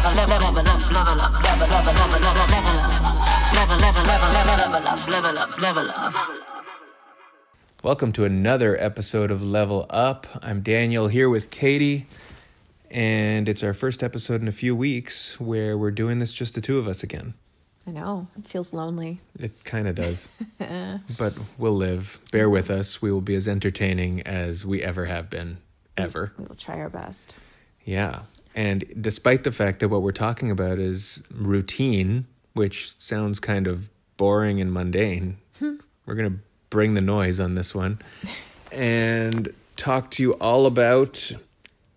Level 0.00 0.16
Welcome 7.82 8.12
to 8.12 8.24
another 8.24 8.80
episode 8.80 9.30
of 9.30 9.42
Level 9.42 9.84
Up. 9.90 10.26
I'm 10.40 10.62
Daniel 10.62 11.08
here 11.08 11.28
with 11.28 11.50
Katie, 11.50 12.06
and 12.90 13.46
it's 13.46 13.62
our 13.62 13.74
first 13.74 14.02
episode 14.02 14.40
in 14.40 14.48
a 14.48 14.52
few 14.52 14.74
weeks 14.74 15.38
where 15.38 15.76
we're 15.76 15.90
doing 15.90 16.18
this 16.18 16.32
just 16.32 16.54
the 16.54 16.62
two 16.62 16.78
of 16.78 16.88
us 16.88 17.02
again. 17.02 17.34
I 17.86 17.90
know. 17.90 18.26
It 18.38 18.46
feels 18.46 18.72
lonely. 18.72 19.20
It 19.38 19.64
kind 19.64 19.86
of 19.86 19.96
does. 19.96 20.30
but 21.18 21.38
we'll 21.58 21.76
live. 21.76 22.20
Bear 22.32 22.48
with 22.48 22.70
us. 22.70 23.02
We 23.02 23.12
will 23.12 23.20
be 23.20 23.34
as 23.34 23.46
entertaining 23.46 24.22
as 24.22 24.64
we 24.64 24.82
ever 24.82 25.04
have 25.04 25.28
been, 25.28 25.58
ever. 25.98 26.32
We 26.38 26.46
will 26.46 26.54
try 26.54 26.78
our 26.80 26.88
best. 26.88 27.34
Yeah. 27.84 28.20
And 28.54 28.84
despite 29.00 29.44
the 29.44 29.52
fact 29.52 29.80
that 29.80 29.88
what 29.88 30.02
we're 30.02 30.12
talking 30.12 30.50
about 30.50 30.78
is 30.78 31.22
routine, 31.30 32.26
which 32.54 32.94
sounds 32.98 33.40
kind 33.40 33.66
of 33.66 33.88
boring 34.16 34.60
and 34.60 34.72
mundane, 34.72 35.38
hmm. 35.58 35.76
we're 36.04 36.14
going 36.14 36.30
to 36.30 36.38
bring 36.68 36.94
the 36.94 37.00
noise 37.00 37.40
on 37.40 37.54
this 37.54 37.74
one 37.74 37.98
and 38.72 39.52
talk 39.76 40.10
to 40.12 40.22
you 40.22 40.32
all 40.34 40.66
about 40.66 41.32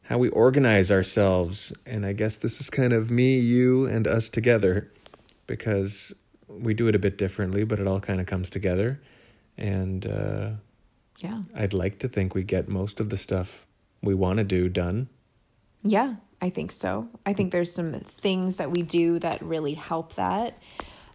how 0.04 0.18
we 0.18 0.30
organize 0.30 0.92
ourselves. 0.92 1.74
And 1.86 2.06
I 2.06 2.14
guess 2.14 2.38
this 2.38 2.60
is 2.60 2.70
kind 2.70 2.94
of 2.94 3.10
me, 3.10 3.40
you, 3.40 3.86
and 3.86 4.08
us 4.08 4.30
together 4.30 4.92
because 5.48 6.14
we 6.48 6.74
do 6.74 6.88
it 6.88 6.96
a 6.96 7.00
bit 7.00 7.18
differently, 7.18 7.64
but 7.64 7.80
it 7.80 7.88
all 7.88 8.00
kind 8.00 8.20
of 8.20 8.26
comes 8.26 8.50
together. 8.50 9.00
And 9.58 10.06
uh, 10.06 10.50
yeah, 11.20 11.44
I'd 11.56 11.74
like 11.74 12.00
to 12.00 12.08
think 12.08 12.36
we 12.36 12.44
get 12.44 12.68
most 12.68 13.00
of 13.00 13.10
the 13.10 13.18
stuff 13.18 13.66
we 14.02 14.14
want 14.14 14.38
to 14.38 14.44
do 14.44 14.70
done. 14.70 15.10
Yeah, 15.84 16.16
I 16.44 16.50
think 16.50 16.74
so. 16.74 17.08
I 17.26 17.32
think 17.32 17.54
there's 17.54 17.72
some 17.72 17.94
things 17.94 18.58
that 18.58 18.70
we 18.70 18.82
do 18.82 19.18
that 19.20 19.42
really 19.42 19.76
help 19.76 20.16
that. 20.16 20.58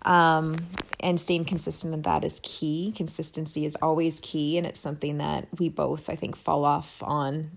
Um, 0.00 0.56
and 1.00 1.20
staying 1.20 1.44
consistent 1.44 1.92
in 1.92 2.00
that 2.02 2.24
is 2.24 2.40
key. 2.42 2.94
Consistency 2.96 3.66
is 3.66 3.76
always 3.82 4.20
key, 4.20 4.56
and 4.56 4.66
it's 4.66 4.80
something 4.80 5.18
that 5.18 5.46
we 5.58 5.68
both, 5.68 6.08
I 6.08 6.14
think, 6.14 6.34
fall 6.34 6.64
off 6.64 7.02
on 7.02 7.50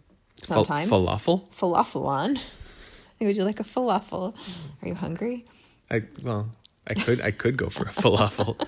sometimes. 0.43 0.91
falafel? 0.91 1.49
Falafel 1.53 2.05
on. 2.07 2.39
Would 3.21 3.37
you 3.37 3.45
like 3.45 3.61
a 3.61 3.63
falafel? 3.63 4.35
Are 4.81 4.87
you 4.89 4.95
hungry? 4.95 5.45
I 5.89 6.03
well, 6.21 6.49
I 6.85 6.95
could 6.95 7.21
I 7.21 7.31
could 7.31 7.55
go 7.55 7.69
for 7.69 7.83
a 7.83 7.93
falafel. 7.93 8.57
but, 8.57 8.67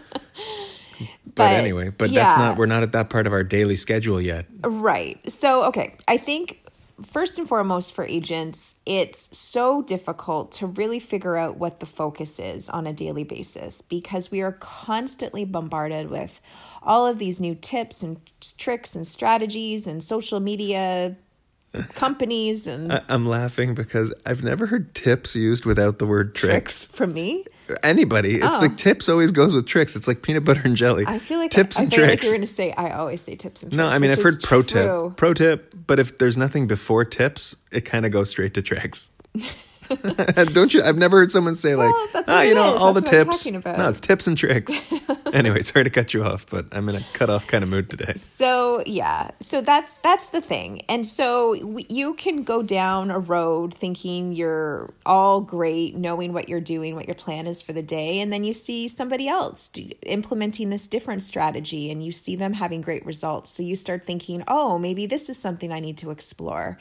but, 1.36 1.52
anyway, 1.52 1.90
but 1.90 2.10
yeah. 2.10 2.24
that's 2.24 2.38
not 2.38 2.58
we're 2.58 2.68
not 2.68 2.84
at 2.84 2.94
that 2.94 3.10
part 3.10 3.28
of 3.28 3.34
our 3.34 3.44
daily 3.44 3.76
schedule 3.76 4.22
yet. 4.22 4.46
Right. 4.64 5.20
So, 5.30 5.66
okay, 5.66 5.98
I 6.08 6.16
think 6.16 6.63
first 7.02 7.38
and 7.38 7.48
foremost 7.48 7.94
for 7.94 8.06
agents, 8.06 8.76
it's 8.86 9.36
so 9.38 9.82
difficult 9.82 10.52
to 10.54 10.68
really 10.68 11.00
figure 11.00 11.36
out 11.38 11.58
what 11.58 11.80
the 11.80 11.86
focus 11.86 12.40
is 12.40 12.70
on 12.70 12.86
a 12.86 12.94
daily 12.94 13.24
basis 13.24 13.82
because 13.82 14.32
we 14.32 14.42
are 14.42 14.52
constantly 14.52 15.46
bombarded 15.46 16.10
with 16.10 16.42
all 16.82 17.08
of 17.08 17.20
these 17.20 17.40
new 17.40 17.56
tips 17.56 18.04
and 18.04 18.20
tricks 18.58 18.96
and 18.96 19.08
strategies 19.08 19.88
and 19.88 20.04
social 20.04 20.40
media 20.40 21.16
companies 21.96 22.68
and 22.68 22.94
I, 22.94 23.02
am 23.10 23.26
laughing 23.26 23.74
because 23.74 24.14
I've 24.26 24.44
never 24.44 24.68
heard 24.68 24.94
tips 24.94 25.36
used 25.36 25.66
without 25.66 26.00
the 26.00 26.06
word 26.06 26.36
tricks. 26.36 26.86
tricks 26.86 26.86
from 26.86 27.14
me? 27.14 27.46
Anybody. 27.82 28.36
It's 28.36 28.58
oh. 28.58 28.62
like 28.62 28.78
tips 28.78 29.10
always 29.10 29.32
goes 29.32 29.54
with 29.54 29.66
tricks. 29.66 29.96
It's 29.96 30.08
like 30.08 30.22
peanut 30.22 30.44
butter 30.44 30.62
and 30.64 30.76
jelly. 30.76 31.06
I 31.08 31.20
feel 31.20 31.40
like 31.40 31.52
tips 31.52 31.80
I, 31.80 31.84
and 31.84 31.94
I 31.94 31.96
feel 31.96 32.06
tricks. 32.06 32.26
Like 32.26 32.30
you're 32.30 32.38
going 32.38 32.48
to 32.48 32.54
say 32.54 32.72
I 32.74 32.92
always 32.92 33.22
say 33.22 33.36
tips 33.36 33.64
and 33.64 33.72
tricks. 33.72 33.78
No, 33.78 33.88
I 33.88 33.98
mean 34.00 34.12
I've 34.12 34.22
heard 34.22 34.42
pro 34.42 34.62
true. 34.62 35.10
tip. 35.10 35.18
Pro 35.18 35.34
tip, 35.34 35.74
but 35.88 36.00
if 36.00 36.18
there's 36.18 36.38
nothing 36.38 36.68
before 36.68 37.06
tips, 37.06 37.56
it 37.72 37.82
kind 37.82 38.06
of 38.06 38.12
goes 38.12 38.30
straight 38.30 38.54
to 38.56 38.62
tricks. 38.62 39.10
Don't 40.54 40.74
you? 40.74 40.84
I've 40.84 40.98
never 40.98 41.18
heard 41.18 41.32
someone 41.32 41.56
say 41.56 41.76
like, 41.76 41.92
well, 42.14 42.24
ah, 42.28 42.42
you 42.42 42.54
know, 42.56 42.62
all 42.64 42.94
that's 42.94 43.10
the 43.10 43.18
tips. 43.26 43.52
No, 43.78 43.90
it's 43.90 44.00
tips 44.00 44.28
and 44.28 44.38
tricks. 44.38 44.72
anyway, 45.34 45.62
sorry 45.62 45.84
to 45.84 45.90
cut 45.90 46.14
you 46.14 46.24
off, 46.24 46.46
but 46.50 46.66
I'm 46.72 46.88
in 46.90 46.96
a 46.96 47.06
cut 47.14 47.30
off 47.30 47.48
kind 47.48 47.64
of 47.64 47.70
mood 47.70 47.90
today. 47.90 48.14
So 48.16 48.84
yeah, 48.86 49.32
so 49.40 49.62
that's 49.62 49.98
that's 49.98 50.30
the 50.30 50.42
thing, 50.42 50.82
and 50.90 51.06
so 51.06 51.56
w- 51.56 51.86
you 51.90 52.14
can 52.16 52.44
go 52.44 52.62
down 52.64 53.12
a 53.12 53.20
road 53.20 53.74
thinking 53.74 54.34
you're 54.34 54.94
all 55.06 55.42
great, 55.42 55.96
knowing 55.96 56.34
what 56.34 56.50
you're 56.50 56.62
doing, 56.62 56.96
what 56.96 57.08
your 57.08 57.16
plan 57.16 57.48
is 57.48 57.62
for 57.62 57.74
the 57.74 57.84
day, 57.84 58.20
and 58.20 58.32
then 58.32 58.44
you 58.44 58.54
see 58.54 58.88
somebody 58.88 59.28
else 59.28 59.68
do, 59.68 59.90
implementing 60.04 60.70
this 60.70 60.88
different 60.88 61.22
strategy, 61.22 61.92
and 61.92 62.04
you 62.04 62.12
see 62.12 62.36
them 62.36 62.54
having 62.54 62.82
great 62.82 63.06
results. 63.06 63.50
So 63.50 63.64
you 63.64 63.76
start 63.76 64.06
thinking, 64.06 64.44
oh, 64.48 64.78
maybe 64.78 65.06
this 65.06 65.30
is 65.30 65.38
something 65.38 65.72
I 65.72 65.80
need 65.80 65.98
to 65.98 66.12
explore. 66.12 66.78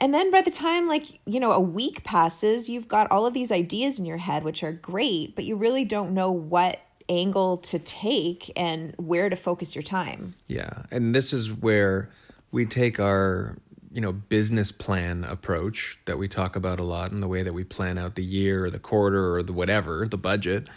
And 0.00 0.14
then 0.14 0.30
by 0.30 0.40
the 0.40 0.50
time, 0.50 0.88
like, 0.88 1.20
you 1.26 1.38
know, 1.38 1.52
a 1.52 1.60
week 1.60 2.04
passes, 2.04 2.68
you've 2.68 2.88
got 2.88 3.10
all 3.10 3.26
of 3.26 3.34
these 3.34 3.52
ideas 3.52 3.98
in 3.98 4.06
your 4.06 4.16
head, 4.16 4.44
which 4.44 4.62
are 4.62 4.72
great, 4.72 5.36
but 5.36 5.44
you 5.44 5.56
really 5.56 5.84
don't 5.84 6.14
know 6.14 6.32
what 6.32 6.80
angle 7.10 7.58
to 7.58 7.78
take 7.78 8.50
and 8.56 8.94
where 8.96 9.28
to 9.28 9.36
focus 9.36 9.74
your 9.74 9.82
time. 9.82 10.34
Yeah. 10.46 10.84
And 10.90 11.14
this 11.14 11.32
is 11.32 11.52
where 11.52 12.10
we 12.50 12.64
take 12.64 12.98
our, 12.98 13.58
you 13.92 14.00
know, 14.00 14.12
business 14.12 14.72
plan 14.72 15.24
approach 15.24 15.98
that 16.06 16.16
we 16.16 16.28
talk 16.28 16.56
about 16.56 16.80
a 16.80 16.84
lot 16.84 17.10
in 17.10 17.20
the 17.20 17.28
way 17.28 17.42
that 17.42 17.52
we 17.52 17.64
plan 17.64 17.98
out 17.98 18.14
the 18.14 18.24
year 18.24 18.64
or 18.64 18.70
the 18.70 18.78
quarter 18.78 19.34
or 19.34 19.42
the 19.42 19.52
whatever, 19.52 20.06
the 20.06 20.16
budget, 20.16 20.70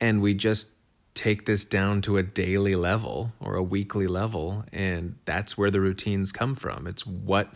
and 0.00 0.20
we 0.20 0.34
just 0.34 0.68
take 1.14 1.46
this 1.46 1.64
down 1.64 2.02
to 2.02 2.18
a 2.18 2.22
daily 2.22 2.76
level 2.76 3.32
or 3.40 3.54
a 3.54 3.62
weekly 3.62 4.06
level 4.06 4.64
and 4.70 5.16
that's 5.24 5.56
where 5.56 5.70
the 5.70 5.80
routines 5.80 6.30
come 6.30 6.54
from. 6.54 6.86
It's 6.86 7.06
what 7.06 7.54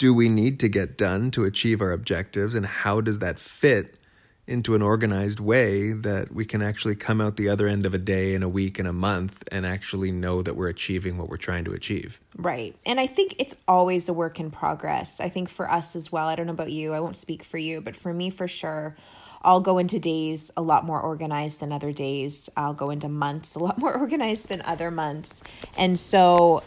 do 0.00 0.14
we 0.14 0.30
need 0.30 0.58
to 0.58 0.66
get 0.66 0.96
done 0.96 1.30
to 1.30 1.44
achieve 1.44 1.82
our 1.82 1.92
objectives 1.92 2.54
and 2.54 2.64
how 2.64 3.02
does 3.02 3.18
that 3.18 3.38
fit 3.38 3.98
into 4.46 4.74
an 4.74 4.80
organized 4.80 5.40
way 5.40 5.92
that 5.92 6.32
we 6.32 6.46
can 6.46 6.62
actually 6.62 6.94
come 6.94 7.20
out 7.20 7.36
the 7.36 7.50
other 7.50 7.68
end 7.68 7.84
of 7.84 7.92
a 7.92 7.98
day 7.98 8.34
and 8.34 8.42
a 8.42 8.48
week 8.48 8.78
and 8.78 8.88
a 8.88 8.94
month 8.94 9.44
and 9.52 9.66
actually 9.66 10.10
know 10.10 10.40
that 10.40 10.56
we're 10.56 10.70
achieving 10.70 11.18
what 11.18 11.28
we're 11.28 11.36
trying 11.36 11.66
to 11.66 11.72
achieve. 11.72 12.18
Right. 12.34 12.74
And 12.86 12.98
I 12.98 13.06
think 13.06 13.34
it's 13.38 13.58
always 13.68 14.08
a 14.08 14.14
work 14.14 14.40
in 14.40 14.50
progress. 14.50 15.20
I 15.20 15.28
think 15.28 15.50
for 15.50 15.70
us 15.70 15.94
as 15.94 16.10
well, 16.10 16.28
I 16.28 16.34
don't 16.34 16.46
know 16.46 16.54
about 16.54 16.72
you, 16.72 16.94
I 16.94 17.00
won't 17.00 17.18
speak 17.18 17.44
for 17.44 17.58
you, 17.58 17.82
but 17.82 17.94
for 17.94 18.14
me 18.14 18.30
for 18.30 18.48
sure, 18.48 18.96
I'll 19.42 19.60
go 19.60 19.76
into 19.76 19.98
days 19.98 20.50
a 20.56 20.62
lot 20.62 20.86
more 20.86 21.00
organized 21.00 21.60
than 21.60 21.72
other 21.72 21.92
days. 21.92 22.48
I'll 22.56 22.72
go 22.72 22.88
into 22.88 23.10
months 23.10 23.54
a 23.54 23.58
lot 23.58 23.76
more 23.84 23.94
organized 23.94 24.48
than 24.48 24.62
other 24.62 24.90
months. 24.90 25.42
And 25.76 25.98
so 25.98 26.62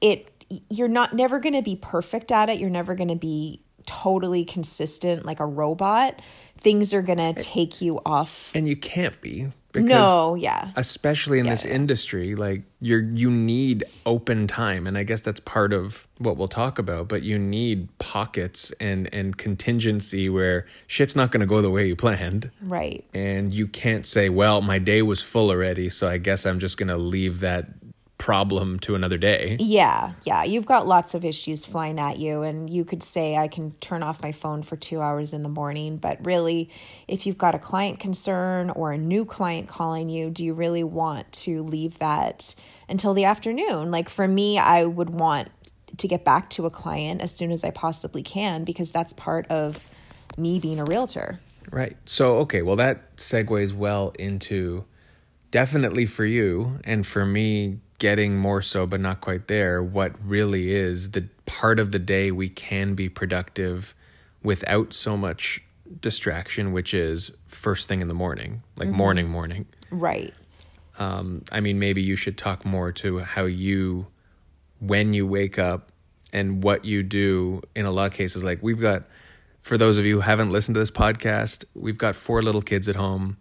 it 0.00 0.30
you're 0.70 0.88
not 0.88 1.12
never 1.12 1.38
going 1.40 1.54
to 1.54 1.62
be 1.62 1.76
perfect 1.76 2.32
at 2.32 2.48
it. 2.48 2.58
You're 2.58 2.70
never 2.70 2.94
going 2.94 3.08
to 3.08 3.16
be 3.16 3.62
totally 3.86 4.44
consistent 4.44 5.24
like 5.24 5.40
a 5.40 5.46
robot. 5.46 6.20
Things 6.58 6.92
are 6.92 7.02
going 7.02 7.18
to 7.18 7.32
take 7.34 7.80
you 7.80 8.00
off. 8.04 8.52
And 8.54 8.68
you 8.68 8.76
can't 8.76 9.20
be 9.20 9.50
because 9.72 9.88
no, 9.88 10.34
yeah. 10.34 10.70
Especially 10.76 11.38
in 11.38 11.44
yeah, 11.44 11.52
this 11.52 11.64
yeah. 11.64 11.72
industry, 11.72 12.34
like 12.34 12.62
you're 12.80 13.02
you 13.02 13.30
need 13.30 13.84
open 14.06 14.46
time 14.46 14.86
and 14.86 14.96
I 14.96 15.02
guess 15.02 15.20
that's 15.20 15.40
part 15.40 15.72
of 15.72 16.06
what 16.18 16.36
we'll 16.36 16.48
talk 16.48 16.78
about, 16.78 17.08
but 17.08 17.22
you 17.22 17.38
need 17.38 17.88
pockets 17.98 18.70
and 18.80 19.12
and 19.12 19.36
contingency 19.36 20.28
where 20.28 20.66
shit's 20.86 21.14
not 21.14 21.30
going 21.30 21.40
to 21.40 21.46
go 21.46 21.60
the 21.60 21.70
way 21.70 21.86
you 21.86 21.96
planned. 21.96 22.50
Right. 22.62 23.04
And 23.14 23.52
you 23.52 23.66
can't 23.66 24.06
say, 24.06 24.28
"Well, 24.28 24.60
my 24.60 24.78
day 24.78 25.02
was 25.02 25.22
full 25.22 25.50
already, 25.50 25.90
so 25.90 26.08
I 26.08 26.18
guess 26.18 26.46
I'm 26.46 26.60
just 26.60 26.76
going 26.76 26.88
to 26.88 26.96
leave 26.96 27.40
that 27.40 27.68
problem 28.18 28.78
to 28.80 28.94
another 28.94 29.16
day. 29.16 29.56
Yeah, 29.60 30.12
yeah. 30.24 30.42
You've 30.42 30.66
got 30.66 30.86
lots 30.86 31.14
of 31.14 31.24
issues 31.24 31.64
flying 31.64 31.98
at 31.98 32.18
you, 32.18 32.42
and 32.42 32.68
you 32.68 32.84
could 32.84 33.02
say, 33.02 33.36
I 33.36 33.48
can 33.48 33.72
turn 33.80 34.02
off 34.02 34.20
my 34.20 34.32
phone 34.32 34.62
for 34.62 34.76
two 34.76 35.00
hours 35.00 35.32
in 35.32 35.42
the 35.42 35.48
morning. 35.48 35.96
But 35.96 36.24
really, 36.26 36.68
if 37.06 37.26
you've 37.26 37.38
got 37.38 37.54
a 37.54 37.58
client 37.58 38.00
concern 38.00 38.70
or 38.70 38.92
a 38.92 38.98
new 38.98 39.24
client 39.24 39.68
calling 39.68 40.08
you, 40.08 40.30
do 40.30 40.44
you 40.44 40.52
really 40.52 40.84
want 40.84 41.32
to 41.32 41.62
leave 41.62 41.98
that 42.00 42.54
until 42.88 43.14
the 43.14 43.24
afternoon? 43.24 43.90
Like 43.90 44.08
for 44.08 44.26
me, 44.26 44.58
I 44.58 44.84
would 44.84 45.10
want 45.10 45.48
to 45.96 46.08
get 46.08 46.24
back 46.24 46.50
to 46.50 46.66
a 46.66 46.70
client 46.70 47.22
as 47.22 47.34
soon 47.34 47.50
as 47.50 47.64
I 47.64 47.70
possibly 47.70 48.22
can 48.22 48.64
because 48.64 48.92
that's 48.92 49.12
part 49.12 49.46
of 49.46 49.88
me 50.36 50.58
being 50.58 50.78
a 50.78 50.84
realtor. 50.84 51.40
Right. 51.70 51.96
So, 52.04 52.38
okay, 52.38 52.62
well, 52.62 52.76
that 52.76 53.16
segues 53.16 53.74
well 53.74 54.12
into 54.18 54.84
definitely 55.50 56.06
for 56.06 56.24
you 56.24 56.78
and 56.84 57.06
for 57.06 57.24
me 57.24 57.80
getting 57.98 58.36
more 58.36 58.62
so, 58.62 58.86
but 58.86 59.00
not 59.00 59.20
quite 59.20 59.48
there, 59.48 59.82
what 59.82 60.12
really 60.24 60.72
is 60.74 61.10
the 61.12 61.28
part 61.46 61.78
of 61.78 61.92
the 61.92 61.98
day 61.98 62.30
we 62.30 62.48
can 62.48 62.94
be 62.94 63.08
productive 63.08 63.94
without 64.42 64.94
so 64.94 65.16
much 65.16 65.62
distraction, 66.00 66.72
which 66.72 66.94
is 66.94 67.32
first 67.46 67.88
thing 67.88 68.00
in 68.00 68.08
the 68.08 68.14
morning, 68.14 68.62
like 68.76 68.88
morning, 68.88 69.28
morning. 69.28 69.66
Right. 69.90 70.32
Um, 70.98 71.44
I 71.50 71.60
mean, 71.60 71.78
maybe 71.78 72.02
you 72.02 72.16
should 72.16 72.36
talk 72.36 72.64
more 72.64 72.92
to 72.92 73.20
how 73.20 73.44
you, 73.44 74.06
when 74.80 75.14
you 75.14 75.26
wake 75.26 75.58
up 75.58 75.90
and 76.32 76.62
what 76.62 76.84
you 76.84 77.02
do 77.02 77.62
in 77.74 77.86
a 77.86 77.90
lot 77.90 78.06
of 78.06 78.12
cases. 78.12 78.44
Like, 78.44 78.62
we've 78.62 78.80
got, 78.80 79.04
for 79.60 79.78
those 79.78 79.96
of 79.98 80.04
you 80.04 80.16
who 80.16 80.20
haven't 80.20 80.50
listened 80.50 80.74
to 80.74 80.80
this 80.80 80.90
podcast, 80.90 81.64
we've 81.74 81.98
got 81.98 82.14
four 82.14 82.42
little 82.42 82.62
kids 82.62 82.88
at 82.88 82.96
home. 82.96 83.38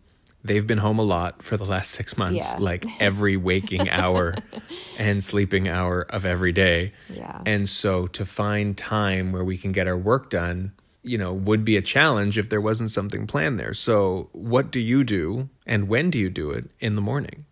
They've 0.48 0.66
been 0.66 0.78
home 0.80 1.00
a 1.00 1.04
lot 1.04 1.44
for 1.44 1.58
the 1.58 1.66
last 1.66 1.92
six 1.92 2.18
months, 2.18 2.52
Yeah. 2.54 2.58
like 2.60 2.86
every 3.02 3.38
waking 3.38 3.90
hour 3.90 4.36
and 4.98 5.24
sleeping 5.24 5.68
hour 5.68 6.02
of 6.02 6.26
every 6.26 6.52
day. 6.52 6.94
Yeah. 7.10 7.42
And 7.46 7.68
so 7.70 8.08
to 8.08 8.26
find 8.26 8.78
time 8.78 9.32
where 9.32 9.44
we 9.44 9.58
can 9.58 9.72
get 9.72 9.88
our 9.88 9.98
work 9.98 10.30
done, 10.30 10.72
you 11.04 11.18
know, 11.18 11.34
would 11.34 11.64
be 11.64 11.78
a 11.78 11.82
challenge 11.82 12.38
if 12.38 12.50
there 12.50 12.62
wasn't 12.62 12.92
something 12.92 13.28
planned 13.28 13.60
there. 13.60 13.74
So, 13.74 14.30
what 14.34 14.72
do 14.72 14.80
you 14.80 15.04
do 15.04 15.50
and 15.66 15.88
when 15.88 16.10
do 16.10 16.20
you 16.20 16.30
do 16.30 16.52
it 16.52 16.70
in 16.80 16.96
the 16.96 17.02
morning? 17.02 17.46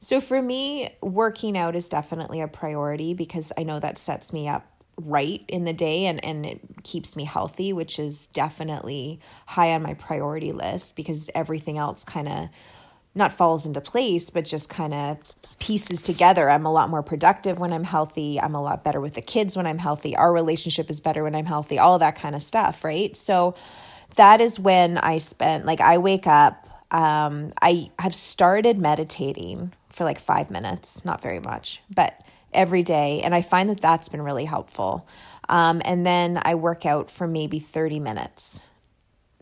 So 0.00 0.20
for 0.20 0.42
me, 0.42 0.88
working 1.00 1.56
out 1.56 1.76
is 1.76 1.88
definitely 1.88 2.40
a 2.40 2.48
priority 2.48 3.14
because 3.14 3.52
I 3.56 3.62
know 3.62 3.78
that 3.78 3.98
sets 3.98 4.32
me 4.32 4.48
up 4.48 4.66
right 5.00 5.42
in 5.48 5.64
the 5.64 5.72
day 5.72 6.06
and, 6.06 6.24
and 6.24 6.44
it 6.44 6.60
keeps 6.82 7.16
me 7.16 7.24
healthy, 7.24 7.72
which 7.72 7.98
is 7.98 8.26
definitely 8.28 9.20
high 9.46 9.72
on 9.72 9.82
my 9.82 9.94
priority 9.94 10.52
list 10.52 10.96
because 10.96 11.30
everything 11.34 11.78
else 11.78 12.04
kind 12.04 12.28
of 12.28 12.48
not 13.14 13.32
falls 13.32 13.66
into 13.66 13.80
place, 13.80 14.30
but 14.30 14.44
just 14.44 14.70
kind 14.70 14.94
of 14.94 15.18
pieces 15.58 16.02
together. 16.02 16.48
I'm 16.48 16.64
a 16.64 16.72
lot 16.72 16.88
more 16.88 17.02
productive 17.02 17.58
when 17.58 17.72
I'm 17.72 17.84
healthy. 17.84 18.40
I'm 18.40 18.54
a 18.54 18.62
lot 18.62 18.84
better 18.84 19.00
with 19.00 19.14
the 19.14 19.20
kids 19.20 19.56
when 19.56 19.66
I'm 19.66 19.78
healthy. 19.78 20.16
Our 20.16 20.32
relationship 20.32 20.88
is 20.88 21.00
better 21.00 21.22
when 21.22 21.34
I'm 21.34 21.46
healthy, 21.46 21.78
all 21.78 21.98
that 21.98 22.16
kind 22.16 22.34
of 22.34 22.42
stuff, 22.42 22.84
right? 22.84 23.14
So 23.16 23.54
that 24.16 24.40
is 24.40 24.58
when 24.58 24.98
I 24.98 25.18
spend, 25.18 25.66
like, 25.66 25.80
I 25.80 25.98
wake 25.98 26.26
up. 26.26 26.68
Um, 26.90 27.52
I 27.62 27.90
have 27.98 28.14
started 28.14 28.78
meditating 28.78 29.72
for 29.88 30.04
like 30.04 30.18
five 30.18 30.50
minutes, 30.50 31.04
not 31.04 31.22
very 31.22 31.40
much, 31.40 31.80
but 31.94 32.21
every 32.54 32.82
day. 32.82 33.22
And 33.22 33.34
I 33.34 33.42
find 33.42 33.68
that 33.70 33.80
that's 33.80 34.08
been 34.08 34.22
really 34.22 34.44
helpful. 34.44 35.06
Um, 35.48 35.82
and 35.84 36.06
then 36.06 36.40
I 36.44 36.54
work 36.54 36.86
out 36.86 37.10
for 37.10 37.26
maybe 37.26 37.58
30 37.58 38.00
minutes. 38.00 38.66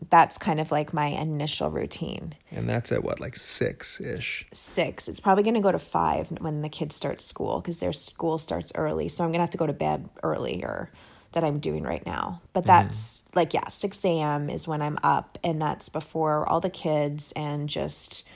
That's 0.09 0.37
kind 0.37 0.59
of 0.59 0.71
like 0.71 0.93
my 0.93 1.07
initial 1.07 1.69
routine. 1.69 2.35
And 2.49 2.67
that's 2.67 2.91
at 2.91 3.03
what, 3.03 3.19
like 3.19 3.35
six 3.35 4.01
ish? 4.01 4.45
Six. 4.51 5.07
It's 5.07 5.19
probably 5.19 5.43
going 5.43 5.53
to 5.53 5.61
go 5.61 5.71
to 5.71 5.79
five 5.79 6.31
when 6.39 6.61
the 6.61 6.69
kids 6.69 6.95
start 6.95 7.21
school 7.21 7.59
because 7.59 7.79
their 7.79 7.93
school 7.93 8.37
starts 8.39 8.71
early. 8.75 9.07
So 9.07 9.23
I'm 9.23 9.29
going 9.29 9.39
to 9.39 9.43
have 9.43 9.51
to 9.51 9.59
go 9.59 9.67
to 9.67 9.73
bed 9.73 10.09
earlier 10.23 10.91
that 11.33 11.43
I'm 11.43 11.59
doing 11.59 11.83
right 11.83 12.05
now. 12.05 12.41
But 12.53 12.65
that's 12.65 13.23
like, 13.35 13.53
yeah, 13.53 13.67
6 13.67 14.03
a.m. 14.05 14.49
is 14.49 14.67
when 14.67 14.81
I'm 14.81 14.97
up, 15.03 15.37
and 15.43 15.61
that's 15.61 15.87
before 15.89 16.47
all 16.47 16.59
the 16.59 16.69
kids 16.69 17.31
and 17.33 17.69
just 17.69 18.27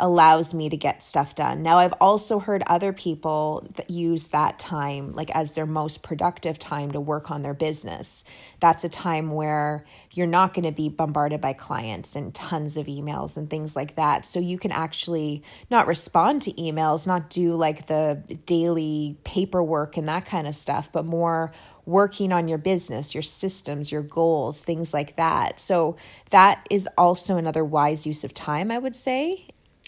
allows 0.00 0.52
me 0.54 0.68
to 0.68 0.76
get 0.76 1.02
stuff 1.02 1.34
done. 1.34 1.62
Now, 1.62 1.78
I've 1.78 1.94
also 2.00 2.38
heard 2.38 2.62
other 2.66 2.92
people 2.92 3.66
that 3.76 3.90
use 3.90 4.28
that 4.28 4.58
time 4.58 5.12
like 5.12 5.30
as 5.30 5.52
their 5.52 5.66
most 5.66 6.02
productive 6.02 6.58
time 6.58 6.90
to 6.92 7.00
work 7.00 7.30
on 7.30 7.42
their 7.42 7.54
business. 7.54 8.24
That's 8.58 8.82
a 8.82 8.88
time 8.88 9.30
where 9.30 9.84
you're 10.12 10.26
not 10.26 10.54
going 10.54 10.64
to 10.64 10.72
be 10.72 10.88
bombarded 10.88 11.40
by 11.40 11.52
clients 11.52 12.16
and 12.16 12.34
tons 12.34 12.76
of 12.76 12.86
emails 12.86 13.36
and 13.36 13.48
things 13.48 13.76
like 13.76 13.96
that. 13.96 14.26
So 14.26 14.40
you 14.40 14.58
can 14.58 14.72
actually 14.72 15.42
not 15.70 15.86
respond 15.86 16.42
to 16.42 16.52
emails, 16.52 17.06
not 17.06 17.30
do 17.30 17.54
like 17.54 17.86
the 17.86 18.22
daily 18.46 19.18
paperwork 19.24 19.96
and 19.96 20.08
that 20.08 20.24
kind 20.24 20.46
of 20.46 20.54
stuff, 20.54 20.90
but 20.92 21.04
more 21.04 21.52
working 21.86 22.32
on 22.32 22.48
your 22.48 22.58
business, 22.58 23.14
your 23.14 23.22
systems, 23.22 23.90
your 23.90 24.02
goals, 24.02 24.64
things 24.64 24.94
like 24.94 25.16
that. 25.16 25.58
So 25.58 25.96
that 26.30 26.66
is 26.70 26.88
also 26.96 27.36
another 27.36 27.64
wise 27.64 28.06
use 28.06 28.24
of 28.24 28.32
time, 28.32 28.70
I 28.70 28.78
would 28.78 28.96
say. 28.96 29.46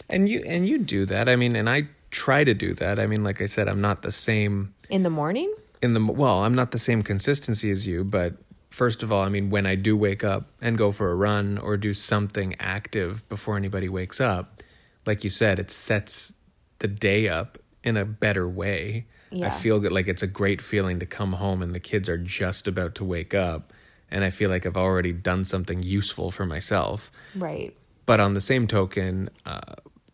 And 0.08 0.28
you 0.28 0.42
and 0.46 0.66
you 0.66 0.78
do 0.78 1.06
that. 1.06 1.28
I 1.28 1.36
mean, 1.36 1.56
and 1.56 1.68
I 1.68 1.88
try 2.10 2.44
to 2.44 2.54
do 2.54 2.74
that. 2.74 2.98
I 2.98 3.06
mean, 3.06 3.24
like 3.24 3.40
I 3.40 3.46
said, 3.46 3.68
I'm 3.68 3.80
not 3.80 4.02
the 4.02 4.12
same 4.12 4.74
In 4.90 5.02
the 5.02 5.10
morning? 5.10 5.52
in 5.80 5.94
the 5.94 6.04
well, 6.04 6.44
I'm 6.44 6.54
not 6.54 6.70
the 6.70 6.78
same 6.78 7.02
consistency 7.02 7.70
as 7.70 7.86
you, 7.86 8.04
but 8.04 8.34
first 8.70 9.02
of 9.02 9.12
all, 9.12 9.22
I 9.22 9.28
mean, 9.28 9.50
when 9.50 9.66
I 9.66 9.74
do 9.74 9.96
wake 9.96 10.22
up 10.24 10.48
and 10.60 10.78
go 10.78 10.92
for 10.92 11.10
a 11.10 11.14
run 11.14 11.58
or 11.58 11.76
do 11.76 11.92
something 11.92 12.54
active 12.60 13.28
before 13.28 13.56
anybody 13.56 13.88
wakes 13.88 14.20
up, 14.20 14.62
like 15.06 15.24
you 15.24 15.30
said, 15.30 15.58
it 15.58 15.70
sets 15.70 16.34
the 16.78 16.88
day 16.88 17.28
up 17.28 17.58
in 17.82 17.96
a 17.96 18.04
better 18.04 18.48
way. 18.48 19.06
yeah. 19.30 19.46
I 19.46 19.50
feel 19.50 19.78
like 19.80 20.08
it's 20.08 20.22
a 20.22 20.26
great 20.28 20.60
feeling 20.60 21.00
to 21.00 21.06
come 21.06 21.32
home 21.34 21.62
and 21.62 21.74
the 21.74 21.80
kids 21.80 22.08
are 22.08 22.18
just 22.18 22.68
about 22.68 22.94
to 22.96 23.04
wake 23.04 23.34
up 23.34 23.72
and 24.10 24.24
I 24.24 24.30
feel 24.30 24.50
like 24.50 24.66
I've 24.66 24.76
already 24.76 25.12
done 25.12 25.42
something 25.44 25.82
useful 25.82 26.30
for 26.30 26.44
myself. 26.46 27.10
Right. 27.34 27.74
But 28.06 28.20
on 28.20 28.34
the 28.34 28.40
same 28.40 28.66
token, 28.66 29.30
uh, 29.46 29.60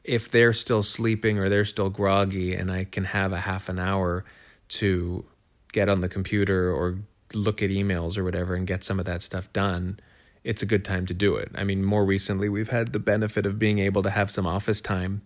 if 0.04 0.30
they're 0.30 0.52
still 0.52 0.82
sleeping 0.82 1.38
or 1.38 1.48
they're 1.48 1.64
still 1.64 1.90
groggy, 1.90 2.54
and 2.54 2.70
I 2.70 2.84
can 2.84 3.04
have 3.04 3.32
a 3.32 3.40
half 3.40 3.68
an 3.68 3.78
hour 3.78 4.24
to 4.68 5.24
get 5.72 5.88
on 5.88 6.00
the 6.00 6.08
computer 6.08 6.70
or 6.72 6.98
look 7.34 7.62
at 7.62 7.70
emails 7.70 8.16
or 8.16 8.24
whatever 8.24 8.54
and 8.54 8.66
get 8.66 8.84
some 8.84 8.98
of 8.98 9.06
that 9.06 9.22
stuff 9.22 9.52
done, 9.52 10.00
it's 10.44 10.62
a 10.62 10.66
good 10.66 10.84
time 10.84 11.04
to 11.06 11.12
do 11.14 11.36
it. 11.36 11.50
I 11.54 11.64
mean, 11.64 11.84
more 11.84 12.04
recently, 12.04 12.48
we've 12.48 12.70
had 12.70 12.92
the 12.92 12.98
benefit 12.98 13.44
of 13.44 13.58
being 13.58 13.78
able 13.80 14.02
to 14.02 14.10
have 14.10 14.30
some 14.30 14.46
office 14.46 14.80
time 14.80 15.22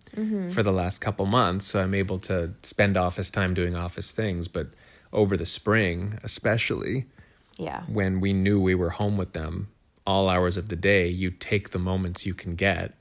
for 0.51 0.63
the 0.63 0.71
last 0.73 0.99
couple 0.99 1.25
months. 1.25 1.67
So 1.67 1.81
I'm 1.81 1.93
able 1.93 2.19
to 2.19 2.53
spend 2.61 2.97
office 2.97 3.29
time 3.29 3.53
doing 3.53 3.75
office 3.75 4.11
things. 4.11 4.47
But 4.49 4.67
over 5.13 5.37
the 5.37 5.45
spring, 5.45 6.19
especially, 6.23 7.05
Yeah. 7.57 7.83
when 7.87 8.19
we 8.19 8.33
knew 8.33 8.59
we 8.59 8.75
were 8.75 8.89
home 8.89 9.15
with 9.15 9.33
them 9.33 9.67
all 10.05 10.29
hours 10.29 10.57
of 10.57 10.69
the 10.69 10.75
day, 10.75 11.07
you 11.07 11.31
take 11.31 11.69
the 11.69 11.79
moments 11.79 12.25
you 12.25 12.33
can 12.33 12.55
get, 12.55 12.93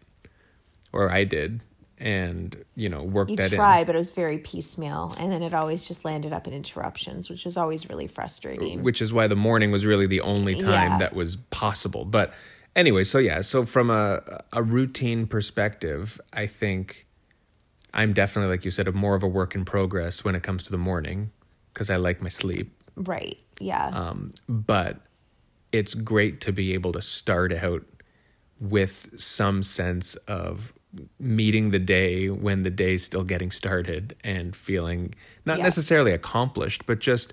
or 0.92 1.10
I 1.10 1.24
did, 1.24 1.60
and 1.98 2.56
you 2.74 2.88
know 2.88 3.02
work 3.02 3.30
You 3.30 3.36
that 3.36 3.50
tried, 3.52 3.86
but 3.86 3.94
it 3.94 3.98
was 3.98 4.10
very 4.10 4.38
piecemeal. 4.38 5.14
And 5.18 5.30
then 5.32 5.42
it 5.42 5.54
always 5.54 5.86
just 5.86 6.04
landed 6.04 6.32
up 6.32 6.46
in 6.46 6.52
interruptions, 6.52 7.28
which 7.30 7.44
was 7.44 7.56
always 7.56 7.88
really 7.88 8.06
frustrating. 8.08 8.82
which 8.82 9.00
is 9.02 9.12
why 9.12 9.26
the 9.26 9.36
morning 9.36 9.70
was 9.70 9.84
really 9.86 10.06
the 10.06 10.20
only 10.20 10.54
time 10.54 10.92
Yeah. 10.92 10.98
that 10.98 11.14
was 11.14 11.36
possible. 11.36 12.04
But 12.04 12.34
anyway, 12.76 13.04
so 13.04 13.18
yeah, 13.18 13.40
so 13.40 13.64
from 13.64 13.90
a 13.90 14.22
a 14.52 14.62
routine 14.62 15.26
perspective, 15.26 16.20
I 16.32 16.46
think 16.46 17.06
I'm 17.94 18.12
definitely 18.12 18.50
like 18.50 18.64
you 18.64 18.70
said, 18.70 18.88
a 18.88 18.92
more 18.92 19.14
of 19.14 19.22
a 19.22 19.28
work 19.28 19.54
in 19.54 19.64
progress 19.64 20.24
when 20.24 20.34
it 20.34 20.42
comes 20.42 20.62
to 20.64 20.70
the 20.70 20.78
morning 20.78 21.30
because 21.72 21.90
I 21.90 21.96
like 21.96 22.20
my 22.22 22.28
sleep. 22.28 22.72
right. 22.96 23.38
Yeah. 23.60 23.86
Um, 23.88 24.32
but 24.48 24.98
it's 25.72 25.94
great 25.94 26.40
to 26.42 26.52
be 26.52 26.74
able 26.74 26.92
to 26.92 27.02
start 27.02 27.52
out 27.52 27.82
with 28.60 29.18
some 29.18 29.62
sense 29.62 30.14
of 30.28 30.72
meeting 31.18 31.70
the 31.70 31.78
day 31.78 32.28
when 32.28 32.62
the 32.62 32.70
day's 32.70 33.02
still 33.04 33.24
getting 33.24 33.50
started 33.50 34.14
and 34.22 34.54
feeling 34.54 35.14
not 35.46 35.58
Yeah. 35.58 35.64
necessarily 35.64 36.12
accomplished, 36.12 36.84
but 36.86 36.98
just 37.00 37.32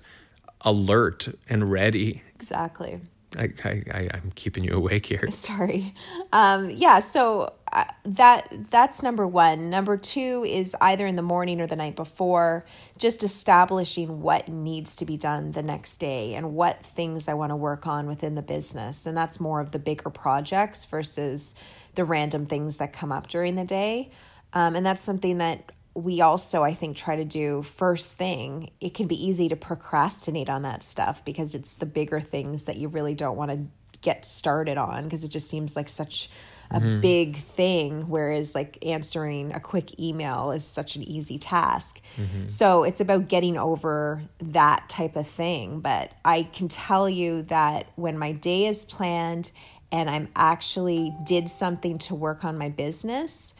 alert 0.62 1.28
and 1.48 1.70
ready. 1.70 2.22
exactly. 2.34 3.00
I, 3.38 3.50
I, 3.64 4.08
I'm 4.12 4.32
keeping 4.34 4.64
you 4.64 4.74
awake 4.74 5.06
here. 5.06 5.26
Sorry. 5.30 5.94
Um, 6.32 6.70
yeah, 6.70 6.98
so 6.98 7.54
uh, 7.72 7.84
that 8.04 8.48
that's 8.70 9.02
number 9.02 9.26
one. 9.26 9.70
Number 9.70 9.96
two 9.96 10.44
is 10.46 10.74
either 10.80 11.06
in 11.06 11.14
the 11.14 11.22
morning 11.22 11.60
or 11.60 11.66
the 11.66 11.76
night 11.76 11.94
before, 11.94 12.66
just 12.98 13.22
establishing 13.22 14.20
what 14.20 14.48
needs 14.48 14.96
to 14.96 15.04
be 15.04 15.16
done 15.16 15.52
the 15.52 15.62
next 15.62 15.98
day 15.98 16.34
and 16.34 16.54
what 16.54 16.82
things 16.82 17.28
I 17.28 17.34
want 17.34 17.50
to 17.50 17.56
work 17.56 17.86
on 17.86 18.06
within 18.06 18.34
the 18.34 18.42
business. 18.42 19.06
And 19.06 19.16
that's 19.16 19.38
more 19.38 19.60
of 19.60 19.70
the 19.70 19.78
bigger 19.78 20.10
projects 20.10 20.84
versus 20.84 21.54
the 21.94 22.04
random 22.04 22.46
things 22.46 22.78
that 22.78 22.92
come 22.92 23.12
up 23.12 23.28
during 23.28 23.54
the 23.54 23.64
day. 23.64 24.10
Um, 24.52 24.74
and 24.74 24.84
that's 24.84 25.02
something 25.02 25.38
that 25.38 25.70
we 25.94 26.20
also 26.20 26.62
i 26.62 26.72
think 26.72 26.96
try 26.96 27.16
to 27.16 27.24
do 27.24 27.62
first 27.62 28.16
thing 28.16 28.70
it 28.80 28.94
can 28.94 29.06
be 29.06 29.26
easy 29.26 29.48
to 29.48 29.56
procrastinate 29.56 30.48
on 30.48 30.62
that 30.62 30.82
stuff 30.82 31.24
because 31.24 31.54
it's 31.54 31.76
the 31.76 31.86
bigger 31.86 32.20
things 32.20 32.64
that 32.64 32.76
you 32.76 32.88
really 32.88 33.14
don't 33.14 33.36
want 33.36 33.50
to 33.50 33.60
get 34.02 34.24
started 34.24 34.78
on 34.78 35.04
because 35.04 35.24
it 35.24 35.28
just 35.28 35.48
seems 35.48 35.76
like 35.76 35.88
such 35.88 36.30
a 36.70 36.80
mm-hmm. 36.80 37.00
big 37.00 37.36
thing 37.36 38.08
whereas 38.08 38.54
like 38.54 38.78
answering 38.86 39.52
a 39.52 39.60
quick 39.60 39.98
email 39.98 40.52
is 40.52 40.64
such 40.64 40.94
an 40.94 41.02
easy 41.02 41.36
task. 41.36 42.00
Mm-hmm. 42.16 42.46
So 42.46 42.84
it's 42.84 43.00
about 43.00 43.28
getting 43.28 43.58
over 43.58 44.22
that 44.40 44.88
type 44.88 45.16
of 45.16 45.26
thing 45.26 45.80
but 45.80 46.12
i 46.24 46.44
can 46.44 46.68
tell 46.68 47.08
you 47.08 47.42
that 47.42 47.86
when 47.96 48.16
my 48.16 48.32
day 48.32 48.66
is 48.66 48.84
planned 48.84 49.50
and 49.92 50.08
i'm 50.08 50.28
actually 50.36 51.12
did 51.26 51.48
something 51.48 51.98
to 51.98 52.14
work 52.14 52.44
on 52.44 52.56
my 52.56 52.68
business 52.68 53.54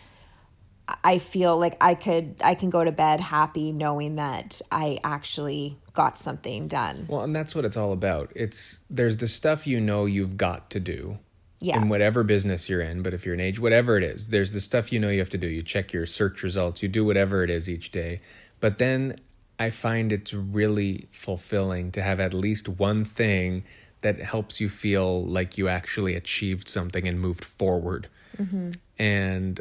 I 1.04 1.18
feel 1.18 1.56
like 1.58 1.76
I 1.80 1.94
could 1.94 2.36
I 2.42 2.54
can 2.54 2.70
go 2.70 2.84
to 2.84 2.92
bed 2.92 3.20
happy 3.20 3.72
knowing 3.72 4.16
that 4.16 4.60
I 4.70 4.98
actually 5.04 5.78
got 5.92 6.18
something 6.18 6.68
done. 6.68 7.06
Well, 7.08 7.22
and 7.22 7.34
that's 7.34 7.54
what 7.54 7.64
it's 7.64 7.76
all 7.76 7.92
about. 7.92 8.32
It's 8.34 8.80
there's 8.90 9.18
the 9.18 9.28
stuff 9.28 9.66
you 9.66 9.80
know 9.80 10.06
you've 10.06 10.36
got 10.36 10.70
to 10.70 10.80
do. 10.80 11.18
Yeah. 11.62 11.76
In 11.76 11.90
whatever 11.90 12.24
business 12.24 12.70
you're 12.70 12.80
in, 12.80 13.02
but 13.02 13.12
if 13.12 13.26
you're 13.26 13.34
an 13.34 13.40
age, 13.40 13.60
whatever 13.60 13.98
it 13.98 14.02
is, 14.02 14.28
there's 14.28 14.52
the 14.52 14.62
stuff 14.62 14.94
you 14.94 14.98
know 14.98 15.10
you 15.10 15.18
have 15.18 15.28
to 15.28 15.36
do. 15.36 15.46
You 15.46 15.62
check 15.62 15.92
your 15.92 16.06
search 16.06 16.42
results, 16.42 16.82
you 16.82 16.88
do 16.88 17.04
whatever 17.04 17.44
it 17.44 17.50
is 17.50 17.68
each 17.68 17.90
day. 17.90 18.22
But 18.60 18.78
then 18.78 19.16
I 19.58 19.68
find 19.68 20.10
it's 20.10 20.32
really 20.32 21.06
fulfilling 21.10 21.90
to 21.92 22.00
have 22.00 22.18
at 22.18 22.32
least 22.32 22.66
one 22.66 23.04
thing 23.04 23.64
that 24.00 24.18
helps 24.20 24.58
you 24.58 24.70
feel 24.70 25.22
like 25.22 25.58
you 25.58 25.68
actually 25.68 26.14
achieved 26.14 26.66
something 26.66 27.06
and 27.06 27.20
moved 27.20 27.44
forward. 27.44 28.08
Mm-hmm. 28.38 28.70
And 28.98 29.60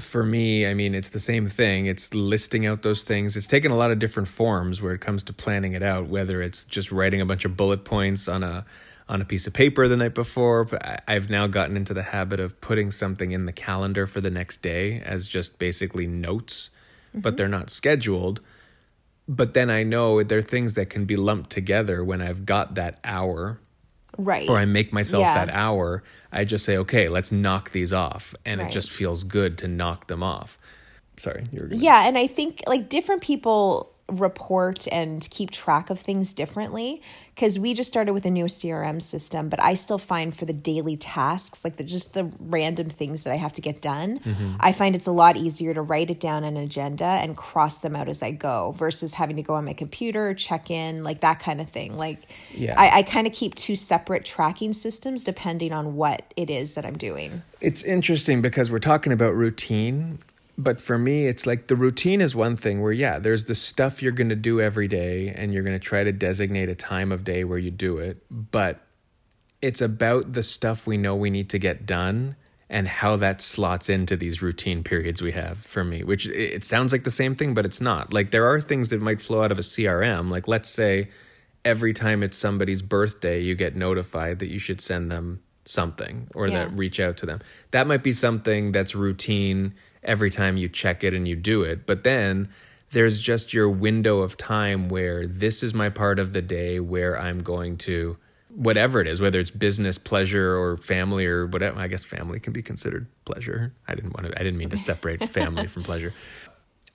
for 0.00 0.22
me, 0.22 0.66
I 0.66 0.74
mean, 0.74 0.94
it's 0.94 1.10
the 1.10 1.20
same 1.20 1.48
thing. 1.48 1.86
It's 1.86 2.14
listing 2.14 2.66
out 2.66 2.82
those 2.82 3.04
things. 3.04 3.36
It's 3.36 3.46
taken 3.46 3.70
a 3.70 3.76
lot 3.76 3.90
of 3.90 3.98
different 3.98 4.28
forms 4.28 4.80
where 4.80 4.94
it 4.94 5.00
comes 5.00 5.22
to 5.24 5.32
planning 5.32 5.72
it 5.72 5.82
out, 5.82 6.06
whether 6.08 6.42
it's 6.42 6.64
just 6.64 6.92
writing 6.92 7.20
a 7.20 7.26
bunch 7.26 7.44
of 7.44 7.56
bullet 7.56 7.84
points 7.84 8.28
on 8.28 8.42
a 8.42 8.64
on 9.08 9.22
a 9.22 9.24
piece 9.24 9.46
of 9.46 9.52
paper 9.52 9.86
the 9.86 9.96
night 9.96 10.14
before. 10.14 10.64
But 10.64 11.04
I've 11.06 11.30
now 11.30 11.46
gotten 11.46 11.76
into 11.76 11.94
the 11.94 12.02
habit 12.02 12.40
of 12.40 12.60
putting 12.60 12.90
something 12.90 13.32
in 13.32 13.46
the 13.46 13.52
calendar 13.52 14.06
for 14.06 14.20
the 14.20 14.30
next 14.30 14.62
day 14.62 15.00
as 15.04 15.28
just 15.28 15.58
basically 15.58 16.06
notes, 16.06 16.70
but 17.14 17.20
mm-hmm. 17.20 17.36
they're 17.36 17.48
not 17.48 17.70
scheduled. 17.70 18.40
But 19.28 19.54
then 19.54 19.70
I 19.70 19.82
know 19.82 20.22
there 20.22 20.38
are 20.38 20.42
things 20.42 20.74
that 20.74 20.90
can 20.90 21.04
be 21.04 21.16
lumped 21.16 21.50
together 21.50 22.04
when 22.04 22.22
I've 22.22 22.46
got 22.46 22.74
that 22.76 23.00
hour 23.02 23.60
Right. 24.18 24.48
or 24.48 24.58
I 24.58 24.64
make 24.64 24.92
myself 24.92 25.22
Yeah. 25.22 25.34
that 25.46 25.50
hour, 25.54 26.02
I 26.32 26.44
just 26.44 26.64
say, 26.64 26.76
okay, 26.78 27.08
let's 27.08 27.30
knock 27.32 27.70
these 27.70 27.92
off. 27.92 28.34
And 28.44 28.60
Right. 28.60 28.70
it 28.70 28.72
just 28.72 28.90
feels 28.90 29.24
good 29.24 29.58
to 29.58 29.68
knock 29.68 30.06
them 30.08 30.22
off. 30.22 30.58
Sorry, 31.16 31.46
you 31.52 31.60
were 31.60 31.66
gonna, 31.68 31.80
Yeah, 31.82 32.06
and 32.06 32.18
I 32.18 32.26
think 32.26 32.62
like 32.66 32.88
different 32.88 33.22
people 33.22 33.92
report 34.08 34.86
and 34.92 35.28
keep 35.30 35.50
track 35.50 35.90
of 35.90 35.98
things 35.98 36.32
differently 36.32 37.02
because 37.34 37.58
we 37.58 37.74
just 37.74 37.88
started 37.88 38.12
with 38.12 38.24
a 38.24 38.30
new 38.30 38.44
CRM 38.46 39.02
system, 39.02 39.48
but 39.48 39.60
I 39.60 39.74
still 39.74 39.98
find 39.98 40.34
for 40.34 40.44
the 40.44 40.52
daily 40.52 40.96
tasks, 40.96 41.64
like 41.64 41.76
the 41.76 41.84
just 41.84 42.14
the 42.14 42.32
random 42.40 42.88
things 42.88 43.24
that 43.24 43.32
I 43.32 43.36
have 43.36 43.52
to 43.54 43.60
get 43.60 43.82
done, 43.82 44.20
Mm-hmm. 44.26 44.56
I 44.60 44.72
find 44.72 44.94
it's 44.94 45.06
a 45.06 45.12
lot 45.12 45.36
easier 45.36 45.74
to 45.74 45.82
write 45.82 46.10
it 46.10 46.20
down 46.20 46.44
an 46.44 46.56
agenda 46.56 47.04
and 47.04 47.36
cross 47.36 47.78
them 47.78 47.94
out 47.94 48.08
as 48.08 48.22
I 48.22 48.30
go 48.30 48.72
versus 48.72 49.14
having 49.14 49.36
to 49.36 49.42
go 49.42 49.54
on 49.54 49.64
my 49.64 49.72
computer, 49.72 50.34
check 50.34 50.70
in, 50.70 51.04
like 51.04 51.20
that 51.20 51.40
kind 51.40 51.60
of 51.60 51.68
thing. 51.68 51.96
Like 51.96 52.22
Yeah. 52.52 52.74
I, 52.78 52.98
I 52.98 53.02
kind 53.02 53.26
of 53.26 53.32
keep 53.32 53.54
two 53.54 53.76
separate 53.76 54.24
tracking 54.24 54.72
systems 54.72 55.24
depending 55.24 55.72
on 55.72 55.96
what 55.96 56.32
it 56.36 56.50
is 56.50 56.74
that 56.74 56.84
I'm 56.84 56.96
doing. 56.96 57.42
It's 57.60 57.82
interesting 57.82 58.42
because 58.42 58.70
we're 58.70 58.78
talking 58.78 59.12
about 59.12 59.34
routine, 59.34 60.18
but 60.58 60.80
for 60.80 60.98
me, 60.98 61.26
it's 61.26 61.46
like 61.46 61.66
the 61.66 61.76
routine 61.76 62.20
is 62.20 62.34
one 62.34 62.56
thing 62.56 62.80
where, 62.80 62.92
yeah, 62.92 63.18
there's 63.18 63.44
the 63.44 63.54
stuff 63.54 64.02
you're 64.02 64.12
going 64.12 64.30
to 64.30 64.36
do 64.36 64.60
every 64.60 64.88
day 64.88 65.28
and 65.28 65.52
you're 65.52 65.62
going 65.62 65.78
to 65.78 65.84
try 65.84 66.02
to 66.04 66.12
designate 66.12 66.68
a 66.68 66.74
time 66.74 67.12
of 67.12 67.24
day 67.24 67.44
where 67.44 67.58
you 67.58 67.70
do 67.70 67.98
it. 67.98 68.24
But 68.30 68.80
it's 69.60 69.80
about 69.80 70.32
the 70.32 70.42
stuff 70.42 70.86
we 70.86 70.96
know 70.96 71.14
we 71.16 71.30
need 71.30 71.50
to 71.50 71.58
get 71.58 71.86
done 71.86 72.36
and 72.68 72.88
how 72.88 73.16
that 73.16 73.40
slots 73.40 73.88
into 73.88 74.16
these 74.16 74.42
routine 74.42 74.82
periods 74.82 75.22
we 75.22 75.32
have 75.32 75.58
for 75.58 75.84
me, 75.84 76.02
which 76.02 76.26
it 76.26 76.64
sounds 76.64 76.90
like 76.90 77.04
the 77.04 77.10
same 77.10 77.34
thing, 77.34 77.54
but 77.54 77.64
it's 77.64 77.80
not. 77.80 78.12
Like 78.12 78.30
there 78.32 78.46
are 78.46 78.60
things 78.60 78.90
that 78.90 79.00
might 79.00 79.20
flow 79.20 79.42
out 79.42 79.52
of 79.52 79.58
a 79.58 79.62
CRM. 79.62 80.30
Like 80.30 80.48
let's 80.48 80.68
say 80.68 81.08
every 81.64 81.92
time 81.92 82.22
it's 82.22 82.36
somebody's 82.38 82.82
birthday, 82.82 83.40
you 83.40 83.54
get 83.54 83.76
notified 83.76 84.38
that 84.40 84.48
you 84.48 84.58
should 84.58 84.80
send 84.80 85.12
them 85.12 85.42
something 85.64 86.28
or 86.34 86.46
Yeah. 86.48 86.64
that 86.64 86.76
reach 86.76 86.98
out 86.98 87.16
to 87.18 87.26
them. 87.26 87.40
That 87.72 87.86
might 87.86 88.02
be 88.02 88.12
something 88.12 88.72
that's 88.72 88.94
routine 88.94 89.74
every 90.06 90.30
time 90.30 90.56
you 90.56 90.68
check 90.68 91.04
it 91.04 91.12
and 91.12 91.28
you 91.28 91.36
do 91.36 91.62
it. 91.62 91.86
But 91.86 92.04
then 92.04 92.48
there's 92.90 93.20
just 93.20 93.52
your 93.52 93.68
window 93.68 94.20
of 94.20 94.36
time 94.36 94.88
where 94.88 95.26
this 95.26 95.62
is 95.62 95.74
my 95.74 95.88
part 95.88 96.18
of 96.18 96.32
the 96.32 96.42
day 96.42 96.80
where 96.80 97.18
I'm 97.18 97.40
going 97.40 97.76
to 97.78 98.16
whatever 98.56 99.00
it 99.00 99.06
is, 99.06 99.20
whether 99.20 99.38
it's 99.38 99.50
business, 99.50 99.98
pleasure, 99.98 100.56
or 100.56 100.76
family, 100.78 101.26
or 101.26 101.46
whatever. 101.46 101.78
I 101.78 101.88
guess 101.88 102.04
family 102.04 102.40
can 102.40 102.52
be 102.52 102.62
considered 102.62 103.06
pleasure. 103.24 103.74
I 103.86 103.94
didn't 103.94 104.14
want 104.14 104.26
to. 104.26 104.40
I 104.40 104.42
didn't 104.42 104.58
mean 104.58 104.70
to 104.70 104.76
separate 104.76 105.28
family 105.28 105.66
from 105.66 105.82
pleasure. 105.82 106.14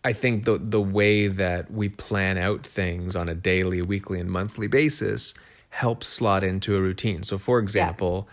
I 0.03 0.13
think 0.13 0.46
the 0.46 0.58
the 0.58 0.82
way 0.82 1.27
that 1.27 1.72
we 1.72 1.89
plan 1.89 2.38
out 2.38 2.65
things 2.65 3.15
on 3.15 3.30
a 3.30 3.36
daily, 3.36 3.82
weekly, 3.82 4.20
and 4.20 4.30
monthly 4.30 4.68
basis 4.68 5.34
helps 5.70 6.08
slot 6.08 6.44
into 6.44 6.75
a 6.75 6.82
routine. 6.82 7.24
So, 7.24 7.38
for 7.38 7.60
example, 7.60 8.27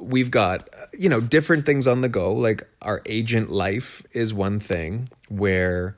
we've 0.00 0.30
got 0.30 0.68
you 0.96 1.08
know 1.08 1.20
different 1.20 1.66
things 1.66 1.86
on 1.86 2.00
the 2.00 2.08
go. 2.08 2.32
Like 2.32 2.68
our 2.82 3.02
agent 3.06 3.50
life 3.50 4.02
is 4.12 4.32
one 4.34 4.60
thing 4.60 5.08
where 5.28 5.96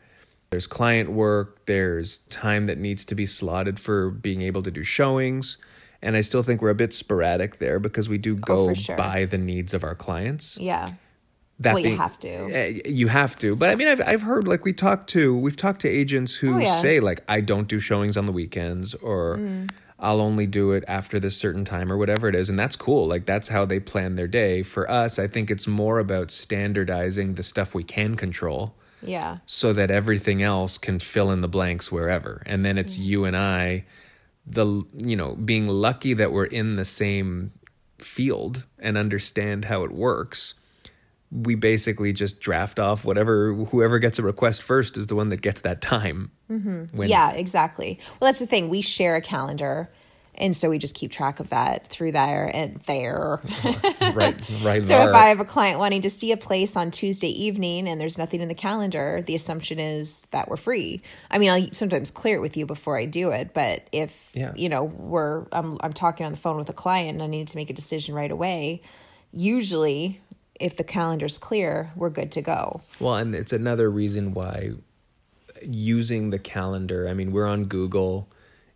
there's 0.50 0.66
client 0.66 1.10
work, 1.12 1.64
there's 1.66 2.18
time 2.18 2.64
that 2.64 2.78
needs 2.78 3.04
to 3.06 3.14
be 3.14 3.24
slotted 3.26 3.78
for 3.78 4.10
being 4.10 4.42
able 4.42 4.62
to 4.62 4.70
do 4.70 4.82
showings. 4.82 5.58
And 6.02 6.16
I 6.16 6.22
still 6.22 6.42
think 6.42 6.62
we're 6.62 6.70
a 6.70 6.74
bit 6.74 6.92
sporadic 6.94 7.58
there 7.58 7.78
because 7.78 8.08
we 8.08 8.16
do 8.18 8.34
go 8.34 8.68
for 8.68 8.74
sure. 8.74 8.96
by 8.96 9.26
the 9.26 9.36
needs 9.38 9.74
of 9.74 9.84
our 9.84 9.94
clients. 9.94 10.56
Yeah. 10.58 10.92
That 11.60 11.74
Well, 11.74 11.84
you 11.84 11.96
have 11.98 12.18
to. 12.20 12.28
Eh, 12.28 12.80
You 12.86 13.08
have 13.08 13.36
to. 13.40 13.54
But 13.54 13.68
I 13.68 13.74
mean, 13.74 13.86
I've, 13.86 14.00
I've 14.00 14.22
heard 14.22 14.48
like 14.48 14.64
we 14.64 14.72
talked 14.72 15.10
to, 15.10 15.36
we've 15.38 15.58
talked 15.58 15.82
to 15.82 15.88
agents 15.90 16.36
who 16.36 16.54
Oh, 16.54 16.58
yeah. 16.58 16.74
say 16.76 17.00
like, 17.00 17.22
I 17.28 17.42
don't 17.42 17.68
do 17.68 17.78
showings 17.78 18.16
on 18.16 18.24
the 18.24 18.32
weekends 18.32 18.94
or 18.94 19.36
Mm. 19.36 19.70
I'll 20.00 20.20
only 20.20 20.46
do 20.46 20.72
it 20.72 20.82
after 20.88 21.20
this 21.20 21.36
certain 21.36 21.64
time 21.64 21.92
or 21.92 21.96
whatever 21.98 22.26
it 22.28 22.34
is. 22.34 22.48
And 22.48 22.58
that's 22.58 22.74
cool. 22.76 23.06
Like 23.06 23.26
that's 23.26 23.48
how 23.50 23.66
they 23.66 23.78
plan 23.80 24.16
their 24.16 24.26
day. 24.26 24.62
For 24.62 24.90
us, 24.90 25.18
I 25.18 25.26
think 25.26 25.50
it's 25.50 25.66
more 25.66 25.98
about 25.98 26.30
standardizing 26.30 27.34
the 27.34 27.42
stuff 27.42 27.74
we 27.74 27.84
can 27.84 28.14
control 28.16 28.74
Yeah. 29.02 29.38
so 29.44 29.72
that 29.74 29.90
everything 29.90 30.42
else 30.42 30.78
can 30.78 30.98
fill 31.00 31.30
in 31.30 31.42
the 31.42 31.48
blanks 31.48 31.92
wherever. 31.92 32.42
And 32.46 32.64
then 32.64 32.78
it's 32.78 32.98
you 32.98 33.24
and 33.26 33.36
I, 33.36 33.84
the 34.46 34.84
you 34.96 35.16
know, 35.16 35.34
being 35.36 35.66
lucky 35.66 36.14
that 36.14 36.32
we're 36.32 36.44
in 36.46 36.76
the 36.76 36.84
same 36.86 37.52
field 37.98 38.64
and 38.78 38.96
understand 38.96 39.66
how 39.66 39.84
it 39.84 39.92
works. 39.92 40.54
We 41.32 41.54
basically 41.54 42.12
just 42.12 42.40
draft 42.40 42.78
off 42.80 43.04
whatever 43.04 43.54
whoever 43.54 43.98
gets 44.00 44.18
a 44.18 44.22
request 44.22 44.62
first 44.62 44.96
is 44.96 45.06
the 45.06 45.14
one 45.14 45.28
that 45.28 45.40
gets 45.42 45.60
that 45.60 45.80
time. 45.80 46.32
Mm-hmm. 46.50 47.02
Yeah, 47.04 47.30
exactly. 47.32 48.00
Well, 48.18 48.28
that's 48.28 48.40
the 48.40 48.46
thing. 48.46 48.68
We 48.68 48.80
share 48.80 49.14
a 49.14 49.20
calendar, 49.20 49.92
and 50.34 50.56
so 50.56 50.68
we 50.70 50.78
just 50.78 50.96
keep 50.96 51.12
track 51.12 51.38
of 51.38 51.50
that 51.50 51.86
through 51.86 52.10
there 52.12 52.50
and 52.52 52.80
there. 52.86 53.40
right, 54.12 54.50
right. 54.62 54.82
so 54.82 54.88
there. 54.88 55.08
if 55.08 55.14
I 55.14 55.26
have 55.28 55.38
a 55.38 55.44
client 55.44 55.78
wanting 55.78 56.02
to 56.02 56.10
see 56.10 56.32
a 56.32 56.36
place 56.36 56.74
on 56.74 56.90
Tuesday 56.90 57.28
evening 57.28 57.88
and 57.88 58.00
there's 58.00 58.18
nothing 58.18 58.40
in 58.40 58.48
the 58.48 58.54
calendar, 58.54 59.22
the 59.24 59.36
assumption 59.36 59.78
is 59.78 60.26
that 60.32 60.48
we're 60.48 60.56
free. 60.56 61.00
I 61.30 61.38
mean, 61.38 61.50
I'll 61.50 61.68
sometimes 61.72 62.10
clear 62.10 62.36
it 62.38 62.40
with 62.40 62.56
you 62.56 62.66
before 62.66 62.98
I 62.98 63.04
do 63.04 63.30
it, 63.30 63.54
but 63.54 63.86
if 63.92 64.30
Yeah. 64.34 64.52
you 64.56 64.68
know 64.68 64.82
we're 64.84 65.44
I'm 65.52 65.78
I'm 65.80 65.92
talking 65.92 66.26
on 66.26 66.32
the 66.32 66.38
phone 66.38 66.56
with 66.56 66.68
a 66.70 66.72
client 66.74 67.10
and 67.14 67.22
I 67.22 67.26
need 67.28 67.46
to 67.48 67.56
make 67.56 67.70
a 67.70 67.74
decision 67.74 68.16
right 68.16 68.32
away, 68.32 68.82
usually 69.32 70.20
if 70.60 70.76
the 70.76 70.84
calendar's 70.84 71.38
clear, 71.38 71.90
we're 71.96 72.10
good 72.10 72.30
to 72.32 72.42
go. 72.42 72.82
Well, 73.00 73.16
and 73.16 73.34
it's 73.34 73.52
another 73.52 73.90
reason 73.90 74.34
why 74.34 74.72
using 75.66 76.30
the 76.30 76.38
calendar. 76.38 77.08
I 77.08 77.14
mean, 77.14 77.32
we're 77.32 77.46
on 77.46 77.64
Google. 77.64 78.28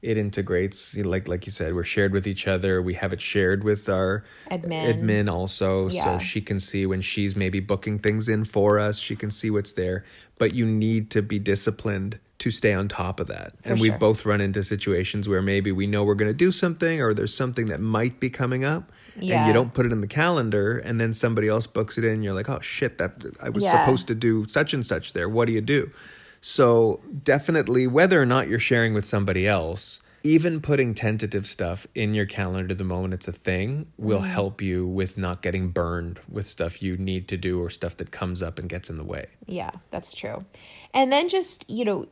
It 0.04 0.18
integrates, 0.18 0.94
like 0.98 1.28
like 1.28 1.46
you 1.46 1.52
said, 1.52 1.74
we're 1.74 1.82
shared 1.82 2.12
with 2.12 2.26
each 2.26 2.46
other. 2.46 2.82
We 2.82 2.92
have 2.92 3.14
it 3.14 3.22
shared 3.22 3.64
with 3.64 3.88
our 3.88 4.22
Admin. 4.50 4.84
admin 5.00 5.30
also, 5.30 5.88
Yeah. 5.88 6.04
so 6.04 6.18
she 6.18 6.42
can 6.42 6.60
see 6.60 6.84
when 6.84 7.00
she's 7.00 7.34
maybe 7.34 7.58
booking 7.58 7.98
things 7.98 8.28
in 8.28 8.44
for 8.44 8.78
us. 8.78 8.98
She 8.98 9.16
can 9.16 9.30
see 9.30 9.48
what's 9.48 9.72
there. 9.72 10.04
But 10.36 10.52
you 10.52 10.66
need 10.66 11.10
to 11.12 11.22
be 11.22 11.38
disciplined 11.38 12.18
to 12.38 12.50
stay 12.50 12.74
on 12.74 12.86
top 12.88 13.18
of 13.18 13.28
that. 13.28 13.54
and 13.64 13.80
we've 13.80 13.98
both 13.98 14.26
run 14.26 14.42
into 14.42 14.62
situations 14.62 15.26
where 15.26 15.40
maybe 15.40 15.72
we 15.72 15.86
know 15.86 16.04
we're 16.04 16.14
going 16.16 16.30
to 16.30 16.36
do 16.36 16.50
something, 16.52 17.00
or 17.00 17.14
there's 17.14 17.32
something 17.34 17.64
that 17.66 17.80
might 17.80 18.20
be 18.20 18.28
coming 18.28 18.62
up, 18.62 18.92
and 19.16 19.46
you 19.46 19.52
don't 19.54 19.72
put 19.72 19.86
it 19.86 19.92
in 19.92 20.02
the 20.02 20.06
calendar, 20.06 20.76
and 20.76 21.00
then 21.00 21.14
somebody 21.14 21.48
else 21.48 21.66
books 21.66 21.96
it 21.96 22.04
in. 22.04 22.12
and 22.16 22.24
You're 22.24 22.34
like, 22.34 22.50
oh 22.50 22.60
shit, 22.60 22.98
that 22.98 23.24
I 23.42 23.48
was 23.48 23.64
Yeah. 23.64 23.70
supposed 23.70 24.06
to 24.08 24.14
do 24.14 24.44
such 24.48 24.74
and 24.74 24.84
such 24.84 25.14
there. 25.14 25.30
What 25.30 25.46
do 25.46 25.52
you 25.52 25.62
do? 25.62 25.90
So 26.46 27.00
definitely, 27.22 27.86
whether 27.86 28.20
or 28.20 28.26
not 28.26 28.48
you're 28.48 28.58
sharing 28.58 28.92
with 28.92 29.06
somebody 29.06 29.46
else, 29.48 30.00
even 30.22 30.60
putting 30.60 30.92
tentative 30.92 31.46
stuff 31.46 31.86
in 31.94 32.12
your 32.12 32.26
calendar 32.26 32.74
the 32.74 32.84
moment 32.84 33.14
it's 33.14 33.26
a 33.28 33.32
thing 33.32 33.86
will 33.96 34.20
Mm-hmm. 34.20 34.28
help 34.30 34.60
you 34.60 34.86
with 34.86 35.16
not 35.16 35.40
getting 35.40 35.68
burned 35.70 36.20
with 36.30 36.46
stuff 36.46 36.82
you 36.82 36.98
need 36.98 37.28
to 37.28 37.38
do 37.38 37.62
or 37.62 37.70
stuff 37.70 37.96
that 37.96 38.10
comes 38.10 38.42
up 38.42 38.58
and 38.58 38.68
gets 38.68 38.90
in 38.90 38.98
the 38.98 39.04
way. 39.04 39.26
Yeah, 39.46 39.70
that's 39.90 40.14
true. 40.14 40.44
And 40.92 41.10
then 41.10 41.30
just, 41.30 41.68
you 41.70 41.84
know, 41.86 42.06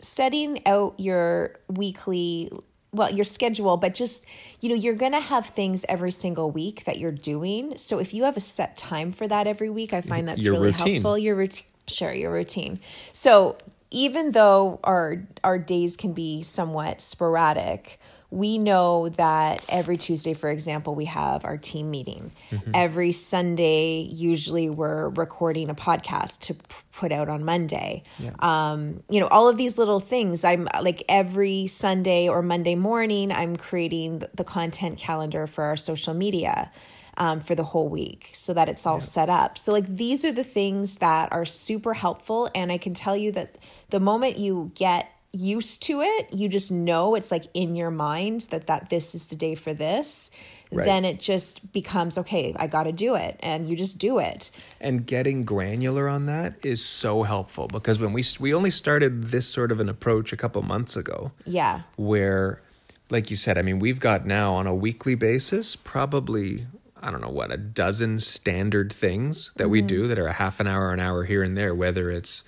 setting 0.00 0.66
out 0.66 0.94
your 0.98 1.58
weekly 1.68 2.50
well, 2.92 3.10
your 3.12 3.24
schedule, 3.24 3.76
but 3.78 3.94
just, 3.94 4.24
you 4.60 4.68
know, 4.70 4.74
you're 4.74 4.94
going 4.94 5.12
to 5.12 5.20
have 5.20 5.46
things 5.46 5.84
every 5.88 6.10
single 6.10 6.50
week 6.50 6.84
that 6.84 6.98
you're 6.98 7.12
doing. 7.12 7.76
So 7.78 7.98
if 7.98 8.12
you 8.14 8.24
have 8.24 8.36
a 8.36 8.40
set 8.40 8.76
time 8.78 9.12
for 9.12 9.26
that 9.28 9.46
every 9.46 9.68
week, 9.70 9.92
I 9.94 10.00
find 10.02 10.28
that's 10.28 10.42
Your 10.44 10.54
really 10.54 10.66
routine. 10.68 10.94
helpful. 11.02 11.18
Your 11.18 11.34
routine. 11.36 11.66
Sure, 11.88 12.12
your 12.12 12.32
routine. 12.32 12.80
So 13.12 13.56
even 13.90 14.32
though 14.32 14.80
our 14.84 15.22
our 15.44 15.58
days 15.58 15.96
can 15.96 16.12
be 16.12 16.42
somewhat 16.42 17.00
sporadic, 17.00 18.00
we 18.30 18.58
know 18.58 19.08
that 19.10 19.64
every 19.68 19.96
Tuesday, 19.96 20.34
for 20.34 20.50
example, 20.50 20.96
we 20.96 21.04
have 21.04 21.44
our 21.44 21.56
team 21.56 21.90
meeting. 21.92 22.32
Every 22.74 23.12
Sunday, 23.12 24.00
usually 24.00 24.68
we're 24.68 25.10
recording 25.10 25.70
a 25.70 25.74
podcast 25.76 26.40
to 26.40 26.54
p- 26.54 26.64
put 26.92 27.12
out 27.12 27.28
on 27.28 27.44
Monday. 27.44 28.02
Um, 28.40 29.02
you 29.08 29.20
know, 29.20 29.28
all 29.28 29.48
of 29.48 29.56
these 29.56 29.78
little 29.78 30.00
things. 30.00 30.42
I'm 30.42 30.68
like 30.82 31.04
every 31.08 31.68
Sunday 31.68 32.28
or 32.28 32.42
Monday 32.42 32.74
morning, 32.74 33.30
I'm 33.30 33.54
creating 33.54 34.24
the 34.34 34.44
content 34.44 34.98
calendar 34.98 35.46
for 35.46 35.62
our 35.62 35.76
social 35.76 36.12
media 36.12 36.72
um, 37.16 37.40
for 37.40 37.54
the 37.54 37.64
whole 37.64 37.88
week 37.88 38.30
so 38.32 38.52
that 38.54 38.68
it's 38.68 38.86
all 38.86 39.00
set 39.00 39.28
up. 39.30 39.58
So, 39.58 39.72
like, 39.72 39.86
these 39.86 40.24
are 40.24 40.32
the 40.32 40.44
things 40.44 40.96
that 40.96 41.32
are 41.32 41.44
super 41.44 41.94
helpful. 41.94 42.50
And 42.54 42.70
I 42.70 42.78
can 42.78 42.94
tell 42.94 43.16
you 43.16 43.32
that 43.32 43.56
the 43.90 44.00
moment 44.00 44.38
you 44.38 44.72
get 44.74 45.10
used 45.32 45.82
to 45.84 46.00
it, 46.00 46.32
you 46.32 46.48
just 46.48 46.70
know 46.70 47.14
it's 47.14 47.30
like 47.30 47.44
in 47.54 47.76
your 47.76 47.90
mind 47.90 48.42
that 48.50 48.66
that 48.66 48.90
this 48.90 49.14
is 49.14 49.26
the 49.26 49.36
day 49.36 49.54
for 49.54 49.74
this. 49.74 50.30
Right. 50.72 50.84
Then 50.84 51.04
it 51.04 51.20
just 51.20 51.72
becomes 51.72 52.18
okay. 52.18 52.52
I 52.56 52.66
got 52.66 52.84
to 52.84 52.92
do 52.92 53.14
it, 53.14 53.38
and 53.38 53.68
you 53.68 53.76
just 53.76 53.98
do 53.98 54.18
it. 54.18 54.50
And 54.80 55.06
getting 55.06 55.42
granular 55.42 56.08
on 56.08 56.26
that 56.26 56.54
is 56.64 56.84
so 56.84 57.22
helpful 57.22 57.68
because 57.68 58.00
when 58.00 58.12
we 58.12 58.24
we 58.40 58.52
only 58.52 58.70
started 58.70 59.24
this 59.24 59.46
sort 59.46 59.70
of 59.70 59.78
an 59.78 59.88
approach 59.88 60.32
a 60.32 60.36
couple 60.36 60.60
months 60.62 60.96
ago. 60.96 61.30
Yeah. 61.44 61.82
Where, 61.94 62.62
like 63.10 63.30
you 63.30 63.36
said, 63.36 63.58
I 63.58 63.62
mean, 63.62 63.78
we've 63.78 64.00
got 64.00 64.26
now 64.26 64.54
on 64.54 64.66
a 64.66 64.74
weekly 64.74 65.14
basis 65.14 65.76
probably 65.76 66.66
I 67.00 67.10
don't 67.10 67.20
know 67.20 67.30
what 67.30 67.52
a 67.52 67.56
dozen 67.56 68.18
standard 68.18 68.92
things 68.92 69.52
that 69.56 69.64
mm-hmm. 69.64 69.72
we 69.72 69.82
do 69.82 70.08
that 70.08 70.18
are 70.18 70.26
a 70.26 70.32
half 70.32 70.60
an 70.60 70.66
hour, 70.66 70.92
an 70.92 71.00
hour 71.00 71.24
here 71.24 71.42
and 71.42 71.56
there. 71.56 71.74
Whether 71.74 72.10
it's 72.10 72.42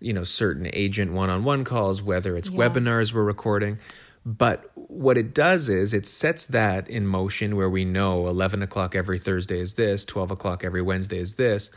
you 0.00 0.12
know 0.12 0.24
certain 0.24 0.68
agent 0.72 1.12
one-on-one 1.12 1.64
calls, 1.64 2.02
whether 2.02 2.36
it's 2.36 2.50
yeah. 2.50 2.58
webinars 2.58 3.12
we're 3.12 3.22
recording. 3.22 3.78
But 4.24 4.70
what 4.74 5.18
it 5.18 5.34
does 5.34 5.68
is 5.68 5.92
it 5.92 6.06
sets 6.06 6.46
that 6.46 6.88
in 6.88 7.06
motion 7.06 7.56
where 7.56 7.68
we 7.68 7.84
know 7.84 8.28
11 8.28 8.62
o'clock 8.62 8.94
every 8.94 9.18
Thursday 9.18 9.58
is 9.58 9.74
this, 9.74 10.04
12 10.04 10.30
o'clock 10.30 10.62
every 10.62 10.82
Wednesday 10.82 11.18
is 11.18 11.34
this. 11.34 11.70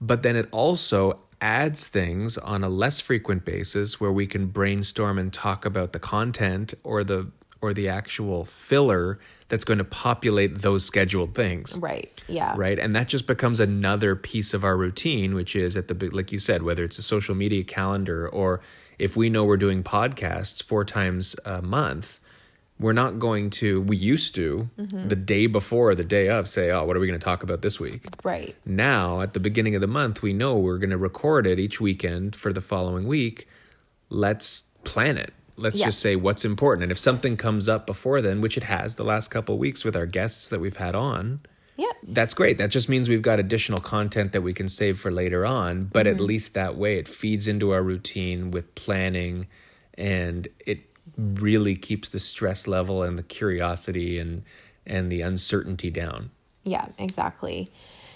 But 0.00 0.22
then 0.22 0.34
it 0.34 0.48
also 0.52 1.20
adds 1.40 1.88
things 1.88 2.38
on 2.38 2.64
a 2.64 2.68
less 2.68 3.00
frequent 3.00 3.44
basis 3.44 4.00
where 4.00 4.12
we 4.12 4.26
can 4.26 4.46
brainstorm 4.46 5.18
and 5.18 5.32
talk 5.32 5.66
about 5.66 5.92
the 5.92 5.98
content 5.98 6.72
or 6.82 7.04
the 7.04 7.30
or 7.62 7.72
the 7.72 7.88
actual 7.88 8.44
filler 8.44 9.18
that's 9.48 9.64
going 9.64 9.78
to 9.78 9.84
populate 9.84 10.58
those 10.58 10.84
scheduled 10.84 11.34
things. 11.34 11.78
Right. 11.78 12.12
Yeah. 12.28 12.54
Right. 12.56 12.78
And 12.78 12.94
that 12.96 13.08
just 13.08 13.26
becomes 13.26 13.60
another 13.60 14.16
piece 14.16 14.52
of 14.52 14.64
our 14.64 14.76
routine, 14.76 15.34
which 15.34 15.54
is 15.56 15.76
at 15.76 15.88
the 15.88 16.10
like 16.10 16.32
you 16.32 16.38
said, 16.38 16.62
whether 16.62 16.84
it's 16.84 16.98
a 16.98 17.02
social 17.02 17.34
media 17.34 17.62
calendar 17.62 18.28
or 18.28 18.60
if 18.98 19.16
we 19.16 19.30
know 19.30 19.44
we're 19.44 19.56
doing 19.56 19.82
podcasts 19.82 20.62
four 20.62 20.84
times 20.84 21.36
a 21.44 21.62
month, 21.62 22.20
we're 22.78 22.92
not 22.92 23.20
going 23.20 23.48
to 23.48 23.82
we 23.82 23.96
used 23.96 24.34
to 24.34 24.68
mm-hmm. 24.76 25.08
the 25.08 25.16
day 25.16 25.46
before 25.46 25.90
or 25.90 25.94
the 25.94 26.04
day 26.04 26.28
of 26.28 26.48
say 26.48 26.70
oh 26.70 26.84
what 26.84 26.96
are 26.96 27.00
we 27.00 27.06
going 27.06 27.18
to 27.18 27.24
talk 27.24 27.44
about 27.44 27.62
this 27.62 27.78
week 27.78 28.04
right 28.24 28.56
now 28.66 29.20
at 29.20 29.34
the 29.34 29.40
beginning 29.40 29.74
of 29.76 29.80
the 29.80 29.86
month 29.86 30.20
we 30.20 30.32
know 30.32 30.58
we're 30.58 30.78
going 30.78 30.90
to 30.90 30.98
record 30.98 31.46
it 31.46 31.60
each 31.60 31.80
weekend 31.80 32.34
for 32.34 32.52
the 32.52 32.60
following 32.60 33.06
week 33.06 33.46
let's 34.08 34.64
plan 34.82 35.16
it 35.16 35.32
let's 35.56 35.78
yeah. 35.78 35.86
just 35.86 36.00
say 36.00 36.16
what's 36.16 36.44
important 36.44 36.82
and 36.82 36.92
if 36.92 36.98
something 36.98 37.36
comes 37.36 37.68
up 37.68 37.86
before 37.86 38.20
then 38.20 38.40
which 38.40 38.56
it 38.56 38.64
has 38.64 38.96
the 38.96 39.04
last 39.04 39.28
couple 39.28 39.58
weeks 39.58 39.84
with 39.84 39.96
our 39.96 40.06
guests 40.06 40.48
that 40.48 40.60
we've 40.60 40.76
had 40.78 40.94
on 40.94 41.40
yeah 41.76 41.86
that's 42.04 42.34
great 42.34 42.58
that 42.58 42.70
just 42.70 42.88
means 42.88 43.08
we've 43.08 43.22
got 43.22 43.38
additional 43.38 43.80
content 43.80 44.32
that 44.32 44.42
we 44.42 44.52
can 44.52 44.68
save 44.68 44.98
for 44.98 45.10
later 45.10 45.44
on 45.44 45.84
but 45.84 46.06
mm-hmm. 46.06 46.16
at 46.16 46.20
least 46.20 46.54
that 46.54 46.76
way 46.76 46.98
it 46.98 47.06
feeds 47.06 47.46
into 47.46 47.70
our 47.70 47.82
routine 47.82 48.50
with 48.50 48.74
planning 48.74 49.46
and 49.98 50.48
it 50.66 50.88
really 51.16 51.76
keeps 51.76 52.08
the 52.08 52.20
stress 52.20 52.66
level 52.66 53.02
and 53.02 53.18
the 53.18 53.22
curiosity 53.22 54.18
and 54.18 54.42
and 54.84 55.12
the 55.12 55.20
uncertainty 55.20 55.90
down. 55.90 56.30
Yeah, 56.64 56.88
exactly. 56.98 57.70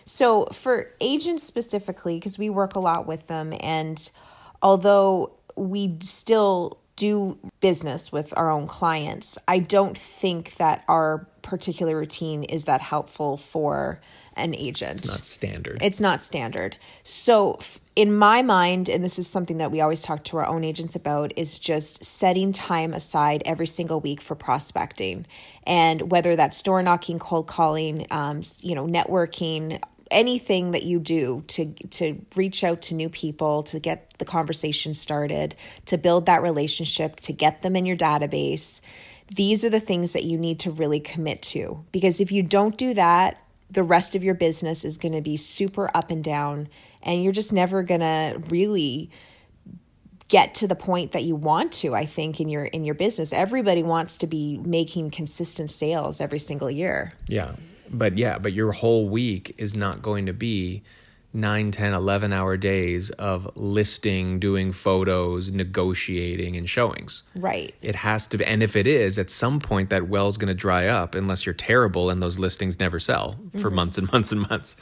So 0.05 0.47
for 0.47 0.93
agents 1.01 1.43
specifically 1.43 2.19
because 2.19 2.39
we 2.39 2.51
work 2.51 2.75
a 2.75 2.81
lot 2.81 3.07
with 3.07 3.27
them 3.27 3.53
and 3.61 4.11
although 4.63 5.33
we 5.57 5.97
still 6.01 6.79
do 6.97 7.39
business 7.61 8.11
with 8.11 8.33
our 8.37 8.51
own 8.51 8.67
clients, 8.67 9.39
I 9.47 9.59
don't 9.59 9.97
think 9.97 10.57
that 10.57 10.83
our 10.89 11.27
particular 11.43 11.97
routine 11.97 12.43
is 12.43 12.65
that 12.65 12.81
helpful 12.81 13.37
for 13.37 14.01
an 14.35 14.55
agent. 14.55 14.99
It's 15.01 15.09
not 15.09 15.25
standard. 15.25 15.79
It's 15.83 16.01
not 16.01 16.23
standard. 16.23 16.77
So, 17.03 17.59
in 17.95 18.15
my 18.15 18.43
mind, 18.43 18.91
and 18.91 19.03
this 19.03 19.19
is 19.19 19.27
something 19.27 19.57
that 19.57 19.71
we 19.71 19.81
always 19.81 20.03
talk 20.03 20.25
to 20.25 20.37
our 20.37 20.47
own 20.47 20.65
agents 20.65 20.95
about, 20.95 21.33
is 21.37 21.59
just 21.59 22.05
setting 22.05 22.53
time 22.53 22.93
aside 22.93 23.43
every 23.47 23.67
single 23.67 24.01
week 24.01 24.21
for 24.21 24.35
prospecting, 24.35 25.27
and 25.67 26.11
whether 26.11 26.37
that's 26.37 26.61
door 26.61 26.83
knocking, 26.83 27.19
cold 27.19 27.47
calling, 27.47 28.07
um, 28.11 28.43
you 28.61 28.75
know, 28.75 28.87
networking, 28.87 29.81
anything 30.11 30.73
that 30.73 30.85
you 30.85 30.99
do 30.99 31.43
to 31.49 31.73
to 31.91 32.25
reach 32.35 32.63
out 32.63 32.83
to 32.83 32.95
new 32.95 33.09
people 33.09 33.63
to 33.65 33.81
get 33.81 34.15
the 34.19 34.25
conversation 34.25 34.95
started 34.95 35.55
to 35.85 35.99
build 35.99 36.27
that 36.27 36.43
relationship 36.43 37.17
to 37.17 37.33
get 37.33 37.63
them 37.63 37.75
in 37.75 37.85
your 37.85 37.97
database 37.97 38.81
these 39.35 39.65
are 39.65 39.71
the 39.71 39.81
things 39.81 40.13
that 40.13 40.25
you 40.25 40.39
need 40.39 40.61
to 40.61 40.71
really 40.71 41.01
commit 41.01 41.43
to. 41.43 41.85
Because 41.93 42.21
if 42.21 42.31
you 42.31 42.43
don't 42.43 42.77
do 42.77 42.95
that 42.95 43.43
the 43.69 43.83
rest 43.83 44.15
of 44.15 44.23
your 44.23 44.35
business 44.35 44.85
is 44.85 44.97
going 44.97 45.13
to 45.13 45.21
be 45.21 45.37
super 45.37 45.91
up 45.93 46.09
and 46.09 46.23
down 46.23 46.69
and 47.03 47.25
you're 47.25 47.33
just 47.33 47.53
never 47.53 47.83
going 47.83 47.99
to 47.99 48.41
really 48.49 49.11
get 50.29 50.55
to 50.55 50.69
the 50.69 50.77
point 50.77 51.11
that 51.11 51.25
you 51.25 51.35
want 51.35 51.73
to 51.73 51.95
i 51.95 52.05
think 52.05 52.41
in 52.41 52.49
your 52.49 52.65
in 52.65 52.85
your 52.85 52.95
business. 52.95 53.33
Everybody 53.33 53.83
wants 53.83 54.19
to 54.19 54.29
be 54.29 54.59
making 54.59 55.11
consistent 55.11 55.71
sales 55.71 56.21
every 56.21 56.39
single 56.39 56.71
year. 56.71 57.13
Yeah 57.29 57.57
but 57.91 58.19
yeah 58.19 58.39
but 58.39 58.53
your 58.53 58.73
whole 58.73 59.09
week 59.09 59.55
is 59.59 59.77
not 59.77 60.03
going 60.03 60.27
to 60.27 60.33
be 60.33 60.83
9 61.33 61.71
10 61.71 61.93
11 61.93 62.33
hour 62.33 62.57
days 62.57 63.11
of 63.11 63.51
listing 63.57 64.39
doing 64.41 64.73
photos 64.73 65.53
negotiating 65.53 66.57
and 66.57 66.67
showings. 66.67 67.25
Right. 67.35 67.75
It 67.83 67.95
has 67.97 68.27
to 68.29 68.39
be 68.39 68.45
and 68.47 68.63
if 68.63 68.75
it 68.75 68.87
is 68.87 69.19
at 69.19 69.31
some 69.31 69.61
point 69.61 69.91
that 69.91 70.09
well's 70.09 70.39
going 70.39 70.49
to 70.49 70.55
dry 70.55 70.87
up 70.87 71.15
unless 71.15 71.45
you're 71.45 71.55
terrible 71.55 72.09
and 72.09 72.23
those 72.23 72.39
listings 72.39 72.81
never 72.81 72.99
sell 72.99 73.37
for 73.53 73.59
mm-hmm. 73.59 73.75
months 73.75 73.99
and 73.99 74.11
months 74.11 74.33
and 74.33 74.49
months 74.49 74.77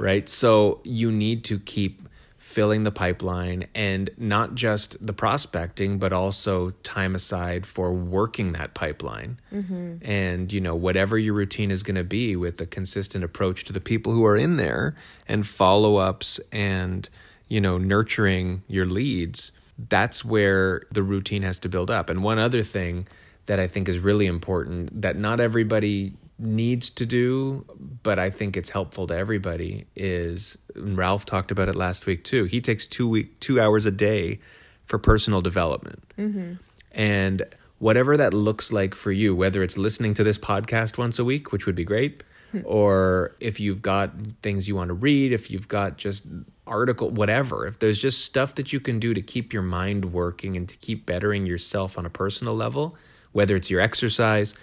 right? 0.00 0.28
So 0.28 0.80
you 0.82 1.12
need 1.12 1.44
to 1.44 1.58
keep 1.60 2.08
filling 2.50 2.82
the 2.82 2.90
pipeline 2.90 3.64
and 3.76 4.10
not 4.18 4.56
just 4.56 4.96
the 5.06 5.12
prospecting 5.12 6.00
but 6.00 6.12
also 6.12 6.70
time 6.82 7.14
aside 7.14 7.64
for 7.64 7.94
working 7.94 8.50
that 8.50 8.74
pipeline 8.74 9.38
mm-hmm. 9.54 9.94
and 10.02 10.52
you 10.52 10.60
know 10.60 10.74
whatever 10.74 11.16
your 11.16 11.32
routine 11.32 11.70
is 11.70 11.84
going 11.84 11.94
to 11.94 12.02
be 12.02 12.34
with 12.34 12.60
a 12.60 12.66
consistent 12.66 13.22
approach 13.22 13.62
to 13.62 13.72
the 13.72 13.80
people 13.80 14.12
who 14.12 14.26
are 14.26 14.36
in 14.36 14.56
there 14.56 14.96
and 15.28 15.46
follow-ups 15.46 16.40
and 16.50 17.08
you 17.46 17.60
know 17.60 17.78
nurturing 17.78 18.64
your 18.66 18.84
leads 18.84 19.52
that's 19.88 20.24
where 20.24 20.82
the 20.90 21.04
routine 21.04 21.42
has 21.42 21.60
to 21.60 21.68
build 21.68 21.88
up 21.88 22.10
and 22.10 22.24
one 22.24 22.40
other 22.40 22.64
thing 22.64 23.06
that 23.46 23.60
i 23.60 23.68
think 23.68 23.88
is 23.88 24.00
really 24.00 24.26
important 24.26 25.02
that 25.02 25.16
not 25.16 25.38
everybody 25.38 26.14
needs 26.40 26.90
to 26.90 27.06
do, 27.06 27.66
but 28.02 28.18
I 28.18 28.30
think 28.30 28.56
it's 28.56 28.70
helpful 28.70 29.06
to 29.08 29.14
everybody 29.14 29.86
is 29.94 30.56
Ralph 30.74 31.26
talked 31.26 31.50
about 31.50 31.68
it 31.68 31.76
last 31.76 32.06
week 32.06 32.24
too. 32.24 32.44
He 32.44 32.60
takes 32.60 32.86
two 32.86 33.08
week 33.08 33.38
two 33.40 33.60
hours 33.60 33.86
a 33.86 33.90
day 33.90 34.40
for 34.86 34.98
personal 34.98 35.40
development. 35.40 36.02
Mm-hmm. 36.18 36.54
And 36.92 37.42
whatever 37.78 38.16
that 38.16 38.34
looks 38.34 38.72
like 38.72 38.94
for 38.94 39.12
you, 39.12 39.34
whether 39.34 39.62
it's 39.62 39.78
listening 39.78 40.14
to 40.14 40.24
this 40.24 40.38
podcast 40.38 40.98
once 40.98 41.18
a 41.18 41.24
week, 41.24 41.52
which 41.52 41.66
would 41.66 41.74
be 41.74 41.84
great, 41.84 42.22
hmm. 42.50 42.60
or 42.64 43.36
if 43.38 43.60
you've 43.60 43.82
got 43.82 44.12
things 44.42 44.66
you 44.66 44.74
want 44.74 44.88
to 44.88 44.94
read, 44.94 45.32
if 45.32 45.50
you've 45.50 45.68
got 45.68 45.96
just 45.96 46.26
article 46.66 47.10
whatever, 47.10 47.66
if 47.66 47.78
there's 47.78 47.98
just 47.98 48.24
stuff 48.24 48.54
that 48.54 48.72
you 48.72 48.80
can 48.80 48.98
do 48.98 49.14
to 49.14 49.22
keep 49.22 49.52
your 49.52 49.62
mind 49.62 50.12
working 50.12 50.56
and 50.56 50.68
to 50.68 50.76
keep 50.78 51.06
bettering 51.06 51.46
yourself 51.46 51.98
on 51.98 52.06
a 52.06 52.10
personal 52.10 52.54
level, 52.54 52.96
whether 53.32 53.56
it's 53.56 53.70
your 53.70 53.80
exercise, 53.80 54.54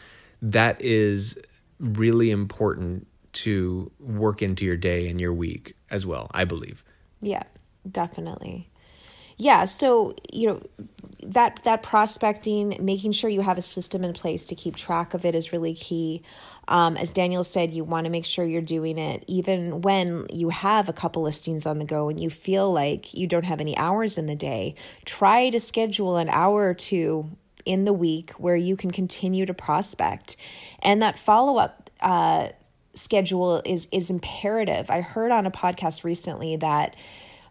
that 0.42 0.80
is 0.82 1.40
really 1.80 2.32
important 2.32 3.08
to 3.34 3.92
work 4.00 4.42
into 4.42 4.66
your 4.66 4.78
day 4.78 5.08
and 5.10 5.22
your 5.22 5.34
week 5.34 5.76
as 5.92 6.06
well, 6.06 6.30
I 6.34 6.46
believe. 6.46 6.84
Yeah, 7.22 7.44
definitely. 7.90 8.70
Yeah, 9.38 9.66
so, 9.66 10.16
you 10.34 10.48
know, 10.48 10.62
that 11.22 11.60
that 11.64 11.84
prospecting, 11.84 12.78
making 12.80 13.12
sure 13.12 13.30
you 13.30 13.42
have 13.42 13.58
a 13.58 13.62
system 13.62 14.04
in 14.04 14.14
place 14.14 14.46
to 14.46 14.56
keep 14.56 14.76
track 14.76 15.14
of 15.14 15.26
it 15.26 15.36
is 15.36 15.54
really 15.54 15.76
key. 15.76 16.24
Um, 16.68 16.98
as 16.98 17.14
Daniel 17.14 17.44
said, 17.44 17.72
you 17.72 17.84
want 17.84 18.06
to 18.06 18.10
make 18.10 18.26
sure 18.26 18.44
you're 18.44 18.62
doing 18.62 18.98
it 18.98 19.24
even 19.28 19.82
when 19.82 20.26
you 20.34 20.50
have 20.50 20.90
a 20.90 20.94
couple 20.94 21.22
listings 21.22 21.66
on 21.66 21.78
the 21.78 21.86
go 21.86 22.10
and 22.10 22.20
you 22.20 22.30
feel 22.30 22.74
like 22.74 23.14
you 23.14 23.28
don't 23.28 23.46
have 23.46 23.62
any 23.62 23.78
hours 23.78 24.18
in 24.18 24.26
the 24.26 24.36
day. 24.36 24.76
Try 25.06 25.50
to 25.52 25.60
schedule 25.60 26.18
an 26.18 26.30
hour 26.30 26.68
or 26.68 26.74
two 26.74 27.30
in 27.68 27.86
the 27.86 27.94
week 27.94 28.32
where 28.32 28.56
you 28.56 28.78
can 28.78 28.92
continue 28.92 29.46
to 29.46 29.54
prospect. 29.54 30.38
And 30.82 31.02
that 31.02 31.20
follow 31.20 31.58
up 31.58 31.90
uh, 32.02 32.50
schedule 32.94 33.62
is 33.66 33.88
is 33.92 34.10
imperative. 34.10 34.90
I 34.90 35.02
heard 35.02 35.32
on 35.32 35.46
a 35.46 35.52
podcast 35.52 36.04
recently 36.04 36.56
that 36.58 36.96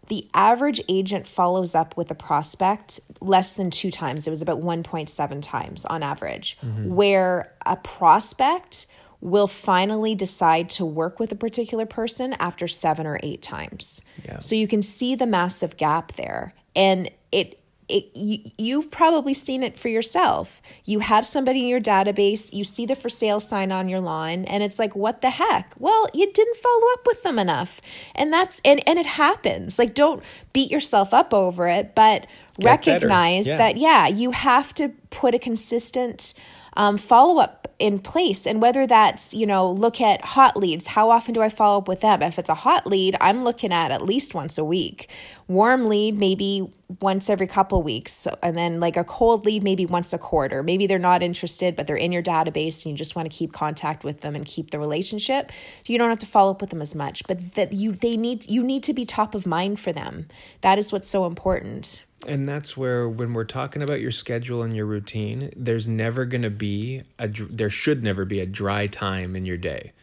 the 0.07 0.27
average 0.33 0.81
agent 0.87 1.27
follows 1.27 1.75
up 1.75 1.97
with 1.97 2.09
a 2.11 2.15
prospect 2.15 2.99
less 3.19 3.53
than 3.53 3.69
two 3.69 3.91
times. 3.91 4.25
It 4.25 4.29
was 4.29 4.41
about 4.41 4.61
1.7 4.61 5.41
times 5.41 5.85
on 5.85 6.01
average, 6.01 6.57
mm-hmm. 6.63 6.93
where 6.93 7.53
a 7.65 7.75
prospect 7.75 8.87
will 9.19 9.47
finally 9.47 10.15
decide 10.15 10.69
to 10.69 10.85
work 10.85 11.19
with 11.19 11.31
a 11.31 11.35
particular 11.35 11.85
person 11.85 12.33
after 12.33 12.67
seven 12.67 13.05
or 13.05 13.19
eight 13.23 13.41
times. 13.41 14.01
Yeah. 14.23 14.39
So 14.39 14.55
you 14.55 14.67
can 14.67 14.81
see 14.81 15.15
the 15.15 15.25
massive 15.25 15.75
gap 15.75 16.13
there. 16.13 16.53
And 16.75 17.09
it 17.31 17.59
it, 17.89 18.09
you, 18.15 18.39
you've 18.57 18.91
probably 18.91 19.33
seen 19.33 19.63
it 19.63 19.79
for 19.79 19.87
yourself. 19.87 20.61
You 20.83 20.99
have 20.99 21.25
somebody 21.25 21.61
in 21.61 21.67
your 21.67 21.79
database, 21.79 22.53
you 22.53 22.63
see 22.63 22.85
the 22.85 22.95
for 22.95 23.09
sale 23.09 23.39
sign 23.39 23.71
on 23.71 23.87
your 23.87 24.01
lawn, 24.01 24.45
and 24.45 24.61
it's 24.61 24.77
like, 24.77 24.95
what 24.95 25.21
the 25.21 25.29
heck? 25.29 25.73
Well, 25.79 26.07
you 26.13 26.31
didn't 26.31 26.57
follow 26.57 26.87
up 26.93 27.05
with 27.05 27.23
them 27.23 27.39
enough. 27.39 27.79
And 28.13 28.31
that's, 28.31 28.61
and, 28.65 28.81
and 28.87 28.99
it 28.99 29.05
happens. 29.05 29.79
Like, 29.79 29.93
don't 29.93 30.21
beat 30.51 30.69
yourself 30.69 31.13
up 31.13 31.33
over 31.33 31.67
it, 31.67 31.95
but 31.95 32.27
Get 32.59 32.65
recognize. 32.65 33.47
Yeah. 33.47 33.57
that, 33.57 33.77
yeah, 33.77 34.07
you 34.07 34.31
have 34.31 34.73
to 34.75 34.89
put 35.09 35.33
a 35.33 35.39
consistent 35.39 36.33
um, 36.77 36.95
follow 36.95 37.41
up 37.41 37.67
in 37.79 37.97
place. 37.97 38.47
And 38.47 38.61
whether 38.61 38.87
that's, 38.87 39.33
you 39.33 39.45
know, 39.45 39.71
look 39.71 39.99
at 39.99 40.23
hot 40.23 40.55
leads, 40.55 40.87
how 40.87 41.09
often 41.09 41.33
do 41.33 41.41
I 41.41 41.49
follow 41.49 41.79
up 41.79 41.87
with 41.87 42.01
them? 42.01 42.21
If 42.21 42.39
it's 42.39 42.49
a 42.49 42.55
hot 42.55 42.87
lead, 42.87 43.17
I'm 43.19 43.43
looking 43.43 43.73
at 43.73 43.91
at 43.91 44.03
least 44.03 44.35
once 44.35 44.57
a 44.57 44.63
week. 44.63 45.09
Warm 45.47 45.89
lead, 45.89 46.17
maybe 46.17 46.71
once 47.01 47.29
every 47.29 47.47
couple 47.47 47.81
weeks. 47.81 48.27
And 48.43 48.55
then 48.55 48.79
like 48.79 48.95
a 48.95 49.03
cold 49.03 49.45
lead, 49.45 49.63
maybe 49.63 49.85
once 49.87 50.13
a 50.13 50.17
quarter. 50.19 50.61
Maybe 50.61 50.85
they're 50.85 50.99
not 50.99 51.23
interested, 51.23 51.75
but 51.75 51.87
they're 51.87 51.95
in 51.95 52.11
your 52.11 52.23
database 52.23 52.85
and 52.85 52.91
you 52.91 52.97
just 52.97 53.15
want 53.15 53.31
to 53.31 53.35
keep 53.35 53.53
contact 53.53 54.03
with 54.03 54.21
them 54.21 54.35
and 54.35 54.45
keep 54.45 54.69
the 54.69 54.79
relationship. 54.79 55.51
You 55.85 55.97
don't 55.97 56.09
have 56.09 56.19
to 56.19 56.25
follow 56.27 56.51
up 56.51 56.61
with 56.61 56.69
them 56.69 56.81
as 56.81 56.93
much, 56.93 57.23
but 57.27 57.55
that 57.55 57.73
you, 57.73 57.91
they 57.91 58.17
need, 58.17 58.49
you 58.49 58.63
need 58.63 58.83
to 58.83 58.93
be 58.93 59.05
top 59.05 59.33
of 59.33 59.47
mind 59.47 59.79
for 59.79 59.91
them. 59.91 60.27
That 60.61 60.77
is 60.77 60.91
what's 60.91 61.09
so 61.09 61.25
important. 61.25 62.01
And 62.25 62.49
that's 62.49 62.75
where, 62.75 63.07
when 63.07 63.33
we're 63.33 63.43
talking 63.43 63.81
about 63.81 64.01
your 64.01 64.11
schedule 64.11 64.63
and 64.63 64.75
your 64.75 64.87
routine, 64.87 65.51
there's 65.55 65.87
never 65.87 66.25
going 66.25 66.41
to 66.41 66.49
be 66.49 67.03
a, 67.19 67.27
there 67.27 67.69
should 67.69 68.03
never 68.03 68.25
be 68.25 68.39
a 68.39 68.45
dry 68.45 68.87
time 68.87 69.35
in 69.35 69.45
your 69.45 69.57
day. 69.57 69.93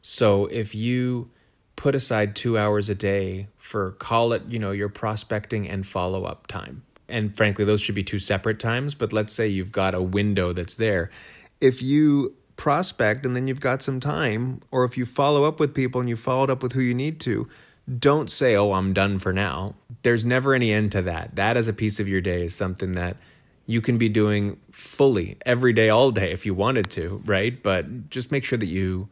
So 0.00 0.46
if 0.46 0.74
you 0.74 1.30
put 1.76 1.94
aside 1.94 2.36
two 2.36 2.56
hours 2.56 2.88
a 2.88 2.94
day 2.94 3.48
for, 3.58 3.92
call 3.92 4.32
it, 4.32 4.42
you 4.48 4.58
know, 4.58 4.70
your 4.70 4.88
prospecting 4.88 5.68
and 5.68 5.84
follow 5.84 6.24
up 6.24 6.46
time, 6.46 6.84
and 7.08 7.36
frankly, 7.36 7.64
those 7.64 7.80
should 7.80 7.96
be 7.96 8.04
two 8.04 8.20
separate 8.20 8.60
times, 8.60 8.94
but 8.94 9.12
let's 9.12 9.32
say 9.32 9.48
you've 9.48 9.72
got 9.72 9.94
a 9.94 10.02
window 10.02 10.52
that's 10.52 10.76
there. 10.76 11.10
If 11.60 11.82
you 11.82 12.34
prospect 12.56 13.26
and 13.26 13.34
then 13.34 13.48
you've 13.48 13.60
got 13.60 13.82
some 13.82 13.98
time, 13.98 14.60
or 14.70 14.84
if 14.84 14.96
you 14.96 15.04
follow 15.04 15.44
up 15.44 15.58
with 15.58 15.74
people 15.74 16.00
and 16.00 16.08
you 16.08 16.16
followed 16.16 16.50
up 16.50 16.62
with 16.62 16.72
who 16.72 16.80
you 16.80 16.94
need 16.94 17.20
to, 17.20 17.48
don't 17.98 18.30
say, 18.30 18.56
oh, 18.56 18.72
I'm 18.72 18.92
done 18.92 19.18
for 19.18 19.32
now. 19.32 19.74
There's 20.02 20.24
never 20.24 20.54
any 20.54 20.72
end 20.72 20.92
to 20.92 21.02
that. 21.02 21.36
That 21.36 21.56
as 21.56 21.68
a 21.68 21.72
piece 21.72 22.00
of 22.00 22.08
your 22.08 22.20
day 22.20 22.44
is 22.44 22.54
something 22.54 22.92
that 22.92 23.16
you 23.66 23.80
can 23.80 23.98
be 23.98 24.08
doing 24.08 24.58
fully 24.70 25.36
every 25.46 25.72
day, 25.72 25.88
all 25.88 26.10
day 26.10 26.32
if 26.32 26.44
you 26.44 26.54
wanted 26.54 26.90
to, 26.90 27.22
right? 27.24 27.62
But 27.62 28.10
just 28.10 28.30
make 28.30 28.44
sure 28.44 28.58
that 28.58 28.66
you 28.66 29.08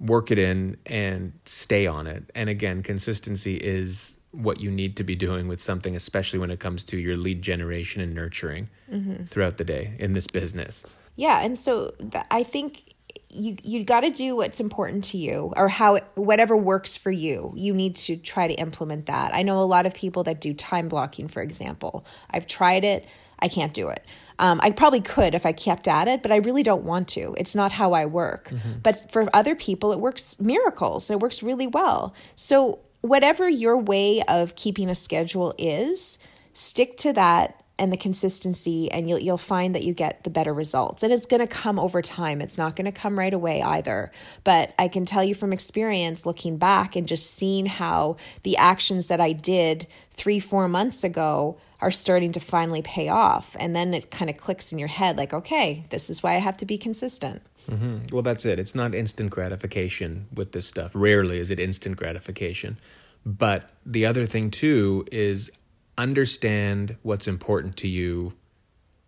work 0.00 0.30
it 0.30 0.38
in 0.38 0.76
and 0.86 1.32
stay 1.44 1.86
on 1.86 2.06
it. 2.06 2.30
And 2.34 2.48
again, 2.48 2.82
consistency 2.82 3.56
is 3.56 4.16
what 4.30 4.60
you 4.60 4.70
need 4.70 4.96
to 4.96 5.04
be 5.04 5.16
doing 5.16 5.48
with 5.48 5.60
something, 5.60 5.96
especially 5.96 6.38
when 6.38 6.50
it 6.50 6.60
comes 6.60 6.84
to 6.84 6.96
your 6.96 7.16
lead 7.16 7.42
generation 7.42 8.00
and 8.00 8.14
nurturing 8.14 8.68
mm-hmm. 8.90 9.24
throughout 9.24 9.56
the 9.56 9.64
day 9.64 9.94
in 9.98 10.12
this 10.12 10.26
business. 10.26 10.84
Yeah, 11.16 11.40
and 11.40 11.58
so 11.58 11.94
th- 12.12 12.24
I 12.30 12.44
think 12.44 12.87
you 13.30 13.56
you 13.62 13.84
got 13.84 14.00
to 14.00 14.10
do 14.10 14.36
what's 14.36 14.60
important 14.60 15.04
to 15.04 15.18
you 15.18 15.52
or 15.56 15.68
how 15.68 15.98
whatever 16.14 16.56
works 16.56 16.96
for 16.96 17.10
you. 17.10 17.52
You 17.56 17.74
need 17.74 17.96
to 17.96 18.16
try 18.16 18.48
to 18.48 18.54
implement 18.54 19.06
that. 19.06 19.34
I 19.34 19.42
know 19.42 19.60
a 19.60 19.64
lot 19.64 19.86
of 19.86 19.94
people 19.94 20.24
that 20.24 20.40
do 20.40 20.54
time 20.54 20.88
blocking, 20.88 21.28
for 21.28 21.42
example. 21.42 22.06
I've 22.30 22.46
tried 22.46 22.84
it. 22.84 23.06
I 23.38 23.48
can't 23.48 23.74
do 23.74 23.88
it. 23.88 24.04
Um, 24.40 24.60
I 24.62 24.70
probably 24.70 25.00
could 25.00 25.34
if 25.34 25.44
I 25.46 25.52
kept 25.52 25.88
at 25.88 26.08
it, 26.08 26.22
but 26.22 26.32
I 26.32 26.36
really 26.36 26.62
don't 26.62 26.84
want 26.84 27.08
to. 27.08 27.34
It's 27.38 27.54
not 27.54 27.72
how 27.72 27.92
I 27.92 28.06
work. 28.06 28.50
But 28.82 29.10
for 29.10 29.28
other 29.34 29.54
people, 29.54 29.92
it 29.92 30.00
works 30.00 30.40
miracles. 30.40 31.10
It 31.10 31.20
works 31.20 31.42
really 31.42 31.66
well. 31.66 32.14
So 32.34 32.80
whatever 33.00 33.48
your 33.48 33.76
way 33.76 34.22
of 34.22 34.54
keeping 34.54 34.88
a 34.88 34.94
schedule 34.94 35.54
is, 35.58 36.18
stick 36.52 36.96
to 36.98 37.12
that 37.12 37.62
and 37.78 37.92
the 37.92 37.96
consistency 37.96 38.90
and 38.90 39.08
you'll 39.08 39.18
you'll 39.18 39.38
find 39.38 39.74
that 39.74 39.84
you 39.84 39.94
get 39.94 40.24
the 40.24 40.30
better 40.30 40.52
results 40.52 41.02
and 41.02 41.12
it's 41.12 41.26
going 41.26 41.40
to 41.40 41.46
come 41.46 41.78
over 41.78 42.02
time 42.02 42.40
it's 42.40 42.58
not 42.58 42.76
going 42.76 42.84
to 42.84 42.92
come 42.92 43.18
right 43.18 43.34
away 43.34 43.62
either 43.62 44.10
but 44.44 44.74
i 44.78 44.88
can 44.88 45.04
tell 45.04 45.22
you 45.22 45.34
from 45.34 45.52
experience 45.52 46.26
looking 46.26 46.56
back 46.56 46.96
and 46.96 47.06
just 47.06 47.34
seeing 47.34 47.66
how 47.66 48.16
the 48.42 48.56
actions 48.56 49.06
that 49.06 49.20
i 49.20 49.32
did 49.32 49.86
3 50.12 50.38
4 50.40 50.68
months 50.68 51.04
ago 51.04 51.58
are 51.80 51.92
starting 51.92 52.32
to 52.32 52.40
finally 52.40 52.82
pay 52.82 53.08
off 53.08 53.56
and 53.60 53.74
then 53.74 53.94
it 53.94 54.10
kind 54.10 54.28
of 54.28 54.36
clicks 54.36 54.72
in 54.72 54.78
your 54.78 54.88
head 54.88 55.16
like 55.16 55.32
okay 55.32 55.86
this 55.90 56.10
is 56.10 56.22
why 56.22 56.34
i 56.34 56.38
have 56.38 56.56
to 56.56 56.66
be 56.66 56.76
consistent 56.76 57.42
mm-hmm. 57.70 57.98
Well, 58.10 58.22
that's 58.22 58.46
it. 58.46 58.58
It's 58.58 58.74
not 58.74 58.94
instant 58.94 59.30
gratification 59.30 60.26
with 60.34 60.52
this 60.52 60.66
stuff. 60.66 60.92
Rarely 60.94 61.38
is 61.38 61.50
it 61.50 61.60
instant 61.60 61.96
gratification. 61.96 62.78
But 63.26 63.68
the 63.84 64.06
other 64.06 64.24
thing, 64.24 64.50
too, 64.50 65.04
is 65.12 65.50
understand 65.98 66.96
what's 67.02 67.28
important 67.28 67.76
to 67.78 67.88
you 67.88 68.32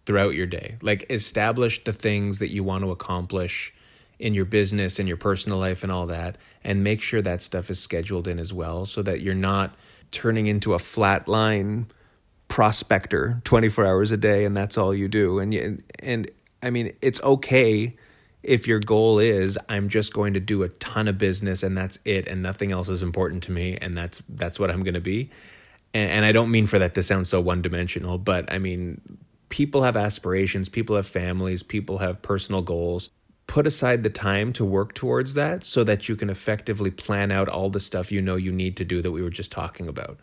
throughout 0.05 0.35
your 0.35 0.47
day. 0.47 0.77
Like, 0.83 1.07
establish 1.09 1.83
the 1.85 1.93
things 1.93 2.39
that 2.41 2.51
you 2.51 2.65
want 2.65 2.85
to 2.85 2.91
accomplish 2.91 3.73
in 4.19 4.35
your 4.35 4.45
business 4.45 4.99
and 4.99 5.09
your 5.09 5.17
personal 5.17 5.59
life 5.59 5.83
and 5.83 5.91
all 5.91 6.07
that, 6.07 6.37
and 6.63 6.85
make 6.85 7.01
sure 7.01 7.23
that 7.23 7.41
stuff 7.41 7.71
is 7.71 7.81
scheduled 7.81 8.29
in 8.29 8.39
as 8.39 8.53
well 8.53 8.85
so 8.85 9.01
that 9.03 9.21
you're 9.23 9.35
not 9.35 9.75
turning 10.11 10.47
into 10.47 10.75
a 10.75 10.79
flat 10.79 11.29
line 11.29 11.87
prospector 12.49 13.41
24 13.45 13.87
hours 13.87 14.11
a 14.11 14.17
day 14.17 14.45
and 14.45 14.57
that's 14.57 14.77
all 14.77 14.93
you 14.93 15.07
do 15.07 15.39
and 15.39 15.55
you, 15.55 15.79
and 16.01 16.29
I 16.61 16.71
mean 16.71 16.93
it's 17.01 17.23
okay 17.23 17.97
if 18.43 18.67
your 18.67 18.81
goal 18.81 19.21
is 19.21 19.57
I'm 19.69 19.89
just 19.89 20.13
going 20.13 20.35
to 20.35 20.41
do 20.41 20.65
a 20.65 20.69
ton 20.69 21.07
of 21.07 21.17
business 21.17 21.63
and 21.63 21.79
that's 21.79 22.01
it 22.05 22.27
and 22.27 22.43
nothing 22.43 22.73
else 22.73 22.89
is 22.89 23.05
important 23.05 23.45
to 23.45 23.53
me 23.53 23.79
and 23.81 23.97
that's 23.97 24.21
that's 24.29 24.59
what 24.59 24.69
I'm 24.69 24.83
going 24.83 24.95
to 24.95 25.01
be 25.01 25.31
and, 25.95 26.11
and 26.11 26.25
I 26.25 26.33
don't 26.33 26.51
mean 26.51 26.67
for 26.67 26.79
that 26.79 26.95
to 26.95 27.03
sound 27.03 27.27
so 27.27 27.41
one 27.41 27.63
dimensional 27.63 28.19
but 28.19 28.51
I 28.53 28.59
mean 28.59 29.01
people 29.49 29.83
have 29.83 29.97
aspirations 29.97 30.69
people 30.69 30.97
have 30.97 31.07
families 31.07 31.63
people 31.63 31.99
have 31.99 32.23
personal 32.23 32.63
goals 32.63 33.11
put 33.47 33.67
aside 33.67 34.03
the 34.03 34.11
time 34.11 34.53
to 34.53 34.65
work 34.65 34.95
towards 34.95 35.35
that 35.35 35.65
so 35.65 35.83
that 35.83 36.09
you 36.09 36.15
can 36.15 36.31
effectively 36.31 36.91
plan 36.91 37.33
out 37.33 37.49
all 37.49 37.69
the 37.71 37.81
stuff 37.81 38.13
you 38.13 38.23
know 38.23 38.37
you 38.37 38.53
need 38.53 38.77
to 38.77 38.85
do 38.85 39.03
that 39.03 39.11
we 39.11 39.23
were 39.23 39.31
just 39.31 39.51
talking 39.51 39.89
about 39.89 40.19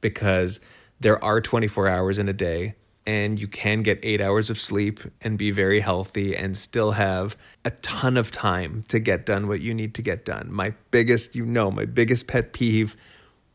because 0.00 0.60
there 0.98 1.22
are 1.22 1.40
24 1.40 1.88
hours 1.88 2.18
in 2.18 2.28
a 2.28 2.32
day 2.32 2.74
and 3.06 3.40
you 3.40 3.48
can 3.48 3.82
get 3.82 3.98
eight 4.02 4.20
hours 4.20 4.50
of 4.50 4.60
sleep 4.60 5.00
and 5.20 5.38
be 5.38 5.50
very 5.50 5.80
healthy 5.80 6.36
and 6.36 6.56
still 6.56 6.92
have 6.92 7.36
a 7.64 7.70
ton 7.70 8.16
of 8.16 8.30
time 8.30 8.82
to 8.88 8.98
get 8.98 9.24
done 9.24 9.48
what 9.48 9.60
you 9.60 9.72
need 9.72 9.94
to 9.94 10.02
get 10.02 10.24
done. 10.24 10.48
My 10.52 10.74
biggest, 10.90 11.34
you 11.34 11.46
know, 11.46 11.70
my 11.70 11.86
biggest 11.86 12.26
pet 12.26 12.52
peeve 12.52 12.96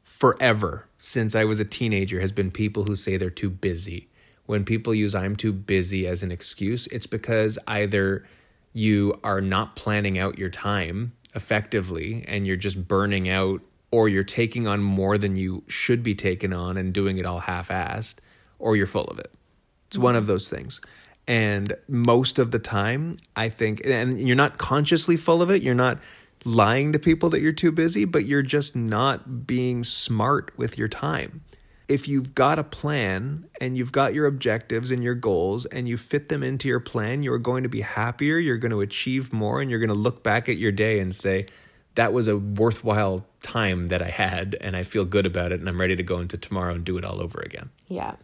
forever 0.06 0.88
since 0.98 1.36
I 1.36 1.44
was 1.44 1.60
a 1.60 1.65
teenager 1.65 2.22
has 2.22 2.32
been 2.32 2.52
people 2.52 2.86
who 2.86 2.96
say 2.96 3.18
they're 3.18 3.30
too 3.30 3.50
busy. 3.50 4.08
When 4.46 4.63
people 4.63 4.94
use 4.94 5.13
I'm 5.13 5.36
too 5.36 5.52
busy 5.52 6.08
as 6.08 6.24
an 6.24 6.32
excuse, 6.32 6.88
it's 6.88 7.08
because 7.08 7.60
either 7.68 8.26
you 8.72 9.20
are 9.24 9.41
not 9.41 9.76
planning 9.76 10.18
out 10.18 10.38
your 10.38 10.50
time 10.50 11.13
effectively 11.34 12.24
and 12.28 12.46
you're 12.46 12.56
just 12.56 12.88
burning 12.88 13.28
out 13.28 13.62
or 13.91 14.08
you're 14.08 14.24
taking 14.24 14.68
on 14.68 14.82
more 14.82 15.18
than 15.18 15.36
you 15.36 15.63
should 15.68 16.04
be 16.04 16.15
taking 16.15 16.54
on 16.54 16.78
and 16.78 16.94
doing 16.94 17.18
it 17.18 17.26
all 17.26 17.39
half-assed 17.39 18.15
or 18.60 18.76
you're 18.76 18.86
full 18.86 19.06
of 19.06 19.20
it. 19.20 19.32
It's 19.88 19.98
one 19.98 20.15
of 20.15 20.28
those 20.28 20.50
things. 20.50 20.80
And 21.28 21.74
most 21.88 22.38
of 22.38 22.52
the 22.52 22.60
time, 22.60 23.18
I 23.36 23.50
think 23.50 23.82
and 23.86 24.20
you're 24.20 24.36
not 24.36 24.58
consciously 24.58 25.18
full 25.18 25.41
of 25.41 25.50
it, 25.50 25.63
you're 25.63 25.74
not 25.74 26.00
lying 26.45 26.93
to 26.93 26.99
people 26.99 27.29
that 27.29 27.41
you're 27.41 27.51
too 27.51 27.71
busy, 27.71 28.05
but 28.05 28.25
you're 28.25 28.43
just 28.43 28.75
not 28.75 29.47
being 29.47 29.84
smart 29.84 30.55
with 30.58 30.77
your 30.77 30.88
time. 30.88 31.41
If 31.88 32.08
you've 32.08 32.34
got 32.34 32.58
a 32.58 32.63
plan 32.63 33.45
and 33.60 33.77
you've 33.77 33.91
got 33.91 34.13
your 34.13 34.25
objectives 34.25 34.91
and 34.91 35.03
your 35.03 35.15
goals 35.15 35.65
and 35.65 35.88
you 35.88 35.97
fit 35.97 36.29
them 36.29 36.43
into 36.43 36.67
your 36.67 36.79
plan, 36.79 37.23
you're 37.23 37.38
going 37.38 37.63
to 37.63 37.69
be 37.69 37.81
happier, 37.81 38.38
you're 38.38 38.58
going 38.58 38.71
to 38.71 38.81
achieve 38.81 39.34
more, 39.34 39.60
and 39.60 39.69
you're 39.69 39.79
going 39.79 39.89
to 39.89 39.95
look 39.95 40.23
back 40.23 40.47
at 40.47 40.58
your 40.58 40.71
day 40.71 40.99
and 40.99 41.13
say, 41.13 41.47
that 41.95 42.12
was 42.12 42.27
a 42.27 42.38
worthwhile 42.38 43.25
time 43.41 43.88
that 43.88 44.01
I 44.01 44.10
had, 44.10 44.55
and 44.62 44.75
I 44.75 44.84
feel 44.84 45.05
good 45.05 45.25
about 45.25 45.51
it, 45.51 45.60
and 45.60 45.69
I'm 45.69 45.79
ready 45.79 45.95
to 45.95 46.03
go 46.03 46.19
into 46.19 46.38
tomorrow 46.38 46.73
and 46.73 46.84
do 46.84 46.97
it 46.97 47.05
all 47.05 47.21
over 47.21 47.39
again. 47.39 47.69
Yeah. 47.88 48.15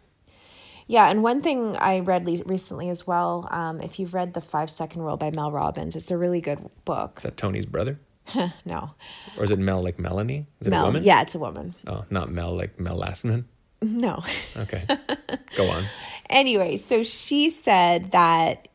Yeah, 0.88 1.08
and 1.08 1.22
one 1.22 1.40
thing 1.40 1.76
I 1.76 2.00
read 2.00 2.26
le- 2.26 2.44
recently 2.44 2.90
as 2.90 3.06
well, 3.06 3.48
um, 3.50 3.80
if 3.80 3.98
you've 3.98 4.12
read 4.12 4.34
The 4.34 4.40
Five 4.40 4.70
Second 4.70 5.02
Rule 5.02 5.16
by 5.16 5.30
Mel 5.34 5.50
Robbins, 5.50 5.96
it's 5.96 6.10
a 6.10 6.18
really 6.18 6.40
good 6.40 6.68
book. 6.84 7.14
Is 7.18 7.22
that 7.22 7.36
Tony's 7.36 7.66
brother? 7.66 7.98
No. 8.64 8.90
Or 9.36 9.44
is 9.44 9.50
it 9.50 9.58
Mel 9.58 9.82
like 9.82 9.98
Melanie? 9.98 10.46
Is 10.60 10.68
it 10.68 10.72
a 10.74 10.82
woman? 10.82 11.02
Yeah, 11.04 11.22
it's 11.22 11.34
a 11.34 11.38
woman. 11.38 11.74
Oh, 11.86 12.04
not 12.10 12.30
Mel 12.30 12.54
like 12.56 12.78
Mel 12.80 12.98
Lastman? 12.98 13.44
No. 13.84 14.22
Okay. 14.56 14.86
Go 15.56 15.68
on. 15.68 15.84
anyway, 16.30 16.76
so 16.76 17.02
she 17.02 17.50
said 17.50 18.12
that 18.12 18.68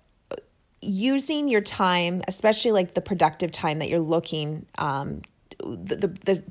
using 0.82 1.48
your 1.48 1.62
time, 1.62 2.22
especially 2.28 2.74
like 2.74 2.94
the 2.94 3.00
productive 3.00 3.54
time 3.54 3.80
that 3.80 3.88
you're 3.88 4.02
looking, 4.02 4.66
um, 4.78 5.22
the, 5.60 5.96
the, 5.96 6.08
the 6.08 6.44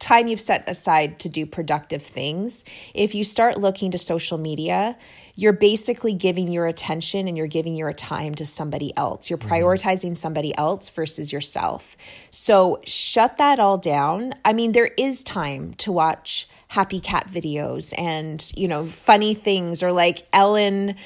time 0.00 0.26
you've 0.26 0.40
set 0.40 0.68
aside 0.68 1.20
to 1.20 1.28
do 1.28 1.46
productive 1.46 2.02
things. 2.02 2.64
If 2.94 3.14
you 3.14 3.22
start 3.22 3.58
looking 3.58 3.90
to 3.92 3.98
social 3.98 4.38
media, 4.38 4.96
you're 5.36 5.52
basically 5.52 6.12
giving 6.12 6.50
your 6.50 6.66
attention 6.66 7.28
and 7.28 7.36
you're 7.36 7.46
giving 7.46 7.76
your 7.76 7.92
time 7.92 8.34
to 8.36 8.46
somebody 8.46 8.96
else. 8.96 9.30
You're 9.30 9.38
mm-hmm. 9.38 9.52
prioritizing 9.52 10.16
somebody 10.16 10.56
else 10.56 10.88
versus 10.88 11.32
yourself. 11.32 11.96
So 12.30 12.80
shut 12.86 13.36
that 13.36 13.60
all 13.60 13.78
down. 13.78 14.34
I 14.44 14.52
mean, 14.52 14.72
there 14.72 14.90
is 14.98 15.22
time 15.22 15.74
to 15.74 15.92
watch 15.92 16.48
happy 16.68 17.00
cat 17.00 17.28
videos 17.30 17.94
and, 17.98 18.52
you 18.56 18.68
know, 18.68 18.86
funny 18.86 19.34
things 19.34 19.82
or 19.82 19.92
like 19.92 20.26
Ellen 20.32 20.96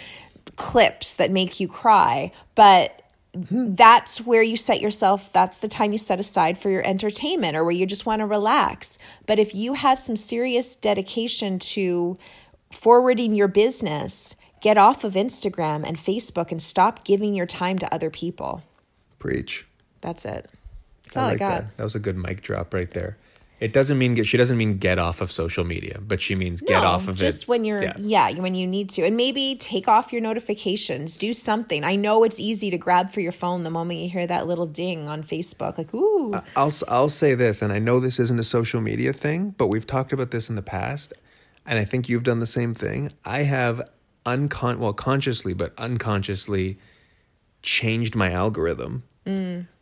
clips 0.56 1.14
that 1.14 1.30
make 1.30 1.58
you 1.60 1.68
cry, 1.68 2.32
but 2.54 3.03
Hmm. 3.34 3.74
that's 3.74 4.20
where 4.20 4.42
you 4.42 4.56
set 4.56 4.80
yourself 4.80 5.32
that's 5.32 5.58
the 5.58 5.66
time 5.66 5.90
you 5.90 5.98
set 5.98 6.20
aside 6.20 6.56
for 6.56 6.70
your 6.70 6.86
entertainment 6.86 7.56
or 7.56 7.64
where 7.64 7.72
you 7.72 7.84
just 7.84 8.06
want 8.06 8.20
to 8.20 8.26
relax 8.26 8.96
but 9.26 9.40
if 9.40 9.56
you 9.56 9.74
have 9.74 9.98
some 9.98 10.14
serious 10.14 10.76
dedication 10.76 11.58
to 11.58 12.16
forwarding 12.70 13.34
your 13.34 13.48
business 13.48 14.36
get 14.60 14.78
off 14.78 15.02
of 15.02 15.14
instagram 15.14 15.84
and 15.84 15.96
facebook 15.96 16.52
and 16.52 16.62
stop 16.62 17.04
giving 17.04 17.34
your 17.34 17.46
time 17.46 17.76
to 17.76 17.92
other 17.92 18.08
people 18.08 18.62
Preach. 19.18 19.66
that's 20.00 20.24
it 20.24 20.48
that's 21.02 21.16
I 21.16 21.20
all 21.20 21.26
i, 21.26 21.30
like 21.30 21.38
got 21.40 21.48
that. 21.48 21.76
That 21.76 21.84
was 21.84 21.96
a 21.96 22.00
good 22.00 22.16
mic 22.16 22.40
drop 22.42 22.72
right 22.72 22.90
there. 22.90 23.16
It 23.60 23.72
doesn't 23.72 23.96
mean 23.98 24.14
get, 24.14 24.26
she 24.26 24.36
doesn't 24.36 24.58
mean 24.58 24.78
get 24.78 24.98
off 24.98 25.20
of 25.20 25.30
social 25.32 25.64
media, 25.64 25.98
but 26.00 26.20
she 26.20 26.34
means 26.34 26.60
get 26.60 26.80
No, 26.82 26.88
off 26.88 27.08
of 27.08 27.14
just 27.16 27.22
it. 27.22 27.24
Just 27.26 27.48
when 27.48 27.64
you're 27.64 27.82
yeah. 27.98 28.30
when 28.32 28.54
you 28.54 28.66
need 28.66 28.90
to 28.90 29.02
and 29.06 29.16
maybe 29.16 29.54
take 29.58 29.86
off 29.88 30.12
your 30.12 30.20
notifications 30.20 31.16
do 31.16 31.32
something 31.32 31.84
i 31.84 31.94
know 31.94 32.24
it's 32.24 32.38
easy 32.40 32.68
to 32.70 32.76
grab 32.76 33.10
for 33.10 33.20
your 33.20 33.32
phone 33.32 33.62
the 33.62 33.70
moment 33.70 34.00
you 34.00 34.08
hear 34.08 34.26
that 34.26 34.46
little 34.46 34.66
ding 34.66 35.08
on 35.08 35.22
facebook 35.22 35.78
like 35.78 35.94
ooh 35.94 36.34
I'll 36.56 36.66
s- 36.66 36.82
I'll 36.88 37.08
say 37.08 37.34
this, 37.34 37.62
and 37.62 37.72
I 37.72 37.78
know 37.78 38.00
this 38.00 38.18
isn't 38.18 38.38
a 38.38 38.44
social 38.44 38.80
media 38.80 39.12
thing, 39.12 39.54
but 39.56 39.68
we've 39.68 39.86
talked 39.86 40.12
about 40.12 40.30
this 40.32 40.50
in 40.50 40.56
the 40.56 40.62
past, 40.62 41.12
and 41.64 41.78
I 41.78 41.84
think 41.84 42.08
you've 42.08 42.24
done 42.24 42.40
the 42.40 42.46
same 42.46 42.74
thing. 42.74 43.12
I 43.24 43.44
have 43.44 43.80
uncon 44.26 44.78
well 44.78 44.92
consciously, 44.94 45.54
but 45.54 45.72
unconsciously 45.78 46.78
changed 47.62 48.14
my 48.14 48.30
algorithm 48.32 49.04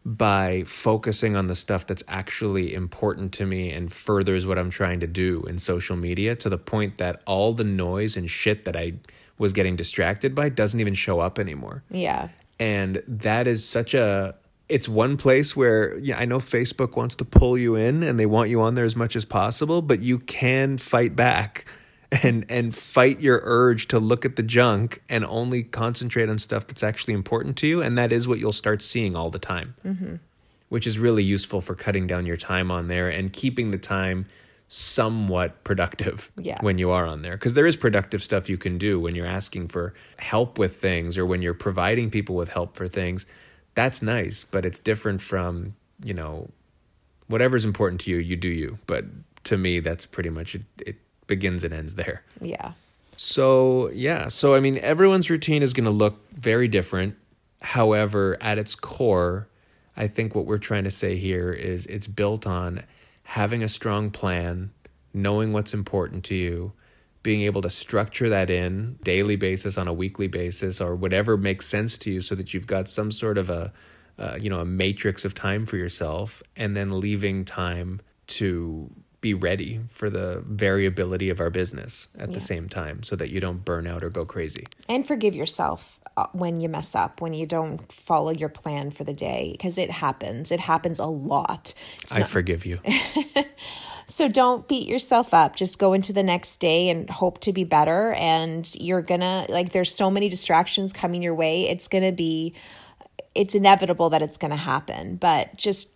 by 0.04 0.64
focusing 0.64 1.36
on 1.36 1.46
the 1.46 1.54
stuff 1.54 1.86
that's 1.86 2.02
actually 2.08 2.74
important 2.74 3.32
to 3.34 3.46
me 3.46 3.70
and 3.70 3.92
furthers 3.92 4.46
what 4.46 4.58
I'm 4.58 4.70
trying 4.70 5.00
to 5.00 5.06
do 5.06 5.42
in 5.44 5.58
social 5.58 5.96
media 5.96 6.34
to 6.36 6.48
the 6.48 6.58
point 6.58 6.98
that 6.98 7.22
all 7.26 7.52
the 7.52 7.64
noise 7.64 8.16
and 8.16 8.28
shit 8.28 8.64
that 8.64 8.76
I 8.76 8.94
was 9.38 9.52
getting 9.52 9.76
distracted 9.76 10.34
by 10.34 10.48
doesn't 10.48 10.80
even 10.80 10.94
show 10.94 11.20
up 11.20 11.38
anymore. 11.38 11.82
Yeah. 11.90 12.28
And 12.58 13.02
that 13.06 13.46
is 13.46 13.64
such 13.64 13.94
a 13.94 14.34
it's 14.68 14.88
one 14.88 15.16
place 15.16 15.54
where 15.54 15.98
yeah 15.98 16.18
I 16.18 16.24
know 16.24 16.38
Facebook 16.38 16.96
wants 16.96 17.16
to 17.16 17.24
pull 17.24 17.58
you 17.58 17.74
in 17.74 18.02
and 18.02 18.18
they 18.18 18.26
want 18.26 18.48
you 18.50 18.60
on 18.62 18.74
there 18.74 18.84
as 18.84 18.96
much 18.96 19.16
as 19.16 19.24
possible 19.24 19.82
but 19.82 20.00
you 20.00 20.18
can 20.18 20.78
fight 20.78 21.14
back 21.14 21.66
and 22.22 22.44
and 22.48 22.74
fight 22.74 23.20
your 23.20 23.40
urge 23.44 23.88
to 23.88 23.98
look 23.98 24.24
at 24.24 24.36
the 24.36 24.42
junk 24.42 25.02
and 25.08 25.24
only 25.24 25.62
concentrate 25.62 26.28
on 26.28 26.38
stuff 26.38 26.66
that's 26.66 26.82
actually 26.82 27.14
important 27.14 27.56
to 27.58 27.66
you 27.66 27.80
and 27.82 27.96
that 27.96 28.12
is 28.12 28.28
what 28.28 28.38
you'll 28.38 28.52
start 28.52 28.82
seeing 28.82 29.16
all 29.16 29.30
the 29.30 29.38
time. 29.38 29.74
Mm-hmm. 29.84 30.16
Which 30.68 30.86
is 30.86 30.98
really 30.98 31.22
useful 31.22 31.60
for 31.60 31.74
cutting 31.74 32.06
down 32.06 32.24
your 32.26 32.36
time 32.36 32.70
on 32.70 32.88
there 32.88 33.08
and 33.10 33.32
keeping 33.32 33.70
the 33.72 33.78
time 33.78 34.26
somewhat 34.68 35.62
productive 35.64 36.32
Yeah. 36.38 36.56
when 36.62 36.78
you 36.78 36.90
are 36.90 37.06
on 37.06 37.20
there. 37.20 37.36
Because 37.36 37.52
there 37.52 37.66
is 37.66 37.76
productive 37.76 38.22
stuff 38.22 38.48
you 38.48 38.56
can 38.56 38.78
do 38.78 38.98
when 38.98 39.14
you're 39.14 39.26
asking 39.26 39.68
for 39.68 39.92
help 40.18 40.58
with 40.58 40.76
things 40.76 41.18
or 41.18 41.26
when 41.26 41.42
you're 41.42 41.52
providing 41.52 42.10
people 42.10 42.34
with 42.36 42.48
help 42.48 42.74
for 42.76 42.88
things. 42.88 43.26
That's 43.74 44.00
nice 44.02 44.44
but 44.44 44.64
it's 44.64 44.78
different 44.78 45.20
from 45.20 45.74
you 46.04 46.14
know 46.14 46.48
whatever's 47.28 47.64
important 47.64 48.00
to 48.02 48.10
you 48.10 48.16
you 48.16 48.36
do 48.36 48.48
you. 48.48 48.78
But 48.86 49.04
to 49.44 49.56
me 49.58 49.80
that's 49.80 50.06
pretty 50.06 50.30
much 50.30 50.54
it, 50.54 50.62
it 50.86 50.96
begins 51.34 51.64
and 51.64 51.74
ends 51.74 51.94
there 51.94 52.18
yeah 52.40 52.72
so, 53.16 53.88
yeah. 53.90 54.26
So, 54.26 54.56
I 54.56 54.60
mean, 54.60 54.78
everyone's 54.78 55.30
routine 55.30 55.62
is 55.62 55.72
going 55.72 55.84
to 55.84 55.92
look 55.92 56.28
very 56.32 56.66
different. 56.66 57.14
However, 57.60 58.36
at 58.40 58.58
its 58.58 58.74
core, 58.74 59.46
I 59.96 60.08
think 60.08 60.34
what 60.34 60.44
we're 60.44 60.58
trying 60.58 60.82
to 60.84 60.90
say 60.90 61.16
here 61.16 61.52
is 61.52 61.86
it's 61.86 62.08
built 62.08 62.48
on 62.48 62.82
having 63.22 63.62
a 63.62 63.68
strong 63.68 64.10
plan, 64.10 64.72
knowing 65.14 65.52
what's 65.52 65.72
important 65.72 66.24
to 66.24 66.34
you, 66.34 66.72
being 67.22 67.42
able 67.42 67.62
to 67.62 67.70
structure 67.70 68.28
that 68.28 68.50
in 68.50 68.98
daily 69.04 69.36
basis 69.36 69.78
on 69.78 69.86
a 69.86 69.92
weekly 69.92 70.26
basis 70.26 70.80
or 70.80 70.96
whatever 70.96 71.36
makes 71.36 71.66
sense 71.66 71.96
to 71.98 72.10
you 72.10 72.20
so 72.20 72.34
that 72.34 72.52
you've 72.52 72.66
got 72.66 72.88
some 72.88 73.12
sort 73.12 73.38
of 73.38 73.48
a 73.48 73.72
uh, 74.18 74.36
you 74.40 74.50
know 74.50 74.58
a 74.58 74.64
matrix 74.64 75.24
of 75.24 75.32
time 75.32 75.64
for 75.64 75.76
yourself 75.76 76.42
and 76.56 76.76
then 76.76 76.90
leaving 76.90 77.44
time 77.44 78.00
to 78.26 78.90
be 79.22 79.32
ready 79.32 79.80
for 79.88 80.10
the 80.10 80.42
variability 80.46 81.30
of 81.30 81.40
our 81.40 81.48
business 81.48 82.08
at 82.18 82.34
the 82.34 82.40
same 82.40 82.68
time 82.68 83.02
so 83.02 83.16
that 83.16 83.30
you 83.30 83.40
don't 83.40 83.64
burn 83.64 83.86
out 83.86 84.04
or 84.04 84.10
go 84.10 84.26
crazy. 84.26 84.66
and 84.88 85.06
forgive 85.06 85.34
yourself 85.34 86.00
uh, 86.16 86.26
when 86.32 86.60
you 86.60 86.68
mess 86.68 86.94
up 86.94 87.22
when 87.22 87.32
you 87.32 87.46
don't 87.46 87.90
follow 87.90 88.30
your 88.30 88.50
plan 88.50 88.90
for 88.90 89.02
the 89.02 89.14
day 89.14 89.50
because 89.52 89.78
it 89.78 89.90
happens. 89.90 90.52
It 90.52 90.60
happens 90.60 90.98
a 90.98 91.06
lot. 91.06 91.72
I 92.10 92.24
forgive 92.24 92.66
you. 92.66 92.80
so 94.06 94.28
don't 94.28 94.68
beat 94.68 94.86
yourself 94.86 95.32
up. 95.32 95.56
Just 95.56 95.78
go 95.78 95.94
into 95.94 96.12
the 96.12 96.22
next 96.22 96.58
day 96.58 96.90
and 96.90 97.08
hope 97.08 97.40
to 97.40 97.52
be 97.52 97.64
better 97.64 98.12
and 98.12 98.74
you're 98.74 99.00
gonna 99.00 99.46
like 99.48 99.72
there's 99.72 99.94
so 99.94 100.10
many 100.10 100.28
distractions 100.28 100.92
coming 100.92 101.22
your 101.22 101.34
way. 101.34 101.66
It's 101.68 101.88
gonna 101.88 102.12
be 102.12 102.54
it's 103.34 103.54
inevitable 103.54 104.10
that 104.10 104.20
it's 104.20 104.36
gonna 104.36 104.56
happen 104.56 105.16
but 105.16 105.56
just 105.56 105.92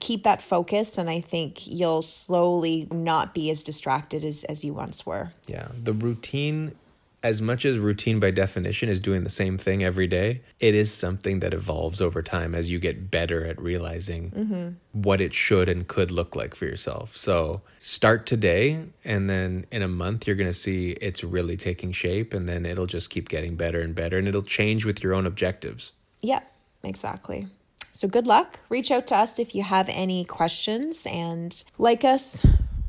keep 0.00 0.24
that 0.24 0.40
focus 0.40 0.98
and 0.98 1.08
i 1.10 1.20
think 1.20 1.66
you'll 1.66 2.02
slowly 2.02 2.88
not 2.90 3.34
be 3.34 3.50
as 3.50 3.62
distracted 3.62 4.24
as, 4.24 4.44
as 4.44 4.64
you 4.64 4.72
once 4.72 5.04
were 5.04 5.30
Yeah. 5.48 5.68
The 5.82 5.92
routine, 5.92 6.74
as 7.22 7.40
much 7.42 7.64
as 7.64 7.78
routine 7.78 8.20
by 8.20 8.30
definition 8.30 8.88
is 8.88 9.00
doing 9.00 9.24
the 9.24 9.30
same 9.30 9.58
thing 9.58 9.82
every 9.82 10.06
day, 10.06 10.42
it 10.60 10.74
is 10.74 10.92
something 10.92 11.40
that 11.40 11.54
evolves 11.54 12.00
over 12.00 12.22
time 12.22 12.54
as 12.54 12.70
you 12.70 12.78
get 12.78 13.10
better 13.10 13.44
at 13.46 13.60
realizing 13.60 14.30
mm-hmm. 14.30 14.68
what 14.92 15.20
it 15.20 15.32
should 15.32 15.68
and 15.68 15.88
could 15.88 16.10
look 16.10 16.36
like 16.36 16.54
for 16.54 16.66
yourself. 16.66 17.16
So 17.16 17.62
start 17.78 18.26
today, 18.26 18.84
and 19.04 19.28
then 19.28 19.66
in 19.70 19.82
a 19.82 19.88
month, 19.88 20.26
you're 20.26 20.36
going 20.36 20.50
to 20.50 20.54
see 20.54 20.90
it's 21.00 21.24
really 21.24 21.56
taking 21.56 21.92
shape, 21.92 22.32
and 22.34 22.48
then 22.48 22.66
it'll 22.66 22.86
just 22.86 23.10
keep 23.10 23.28
getting 23.28 23.56
better 23.56 23.80
and 23.80 23.94
better, 23.94 24.18
and 24.18 24.28
it'll 24.28 24.42
change 24.42 24.84
with 24.84 25.02
your 25.02 25.14
own 25.14 25.26
objectives. 25.26 25.92
Yeah, 26.20 26.40
exactly. 26.82 27.48
So 27.96 28.06
good 28.08 28.26
luck. 28.26 28.60
Reach 28.68 28.90
out 28.90 29.06
to 29.06 29.16
us 29.16 29.38
if 29.38 29.54
you 29.54 29.62
have 29.62 29.88
any 29.88 30.26
questions 30.26 31.06
and 31.06 31.50
like 31.78 32.04
us, 32.04 32.44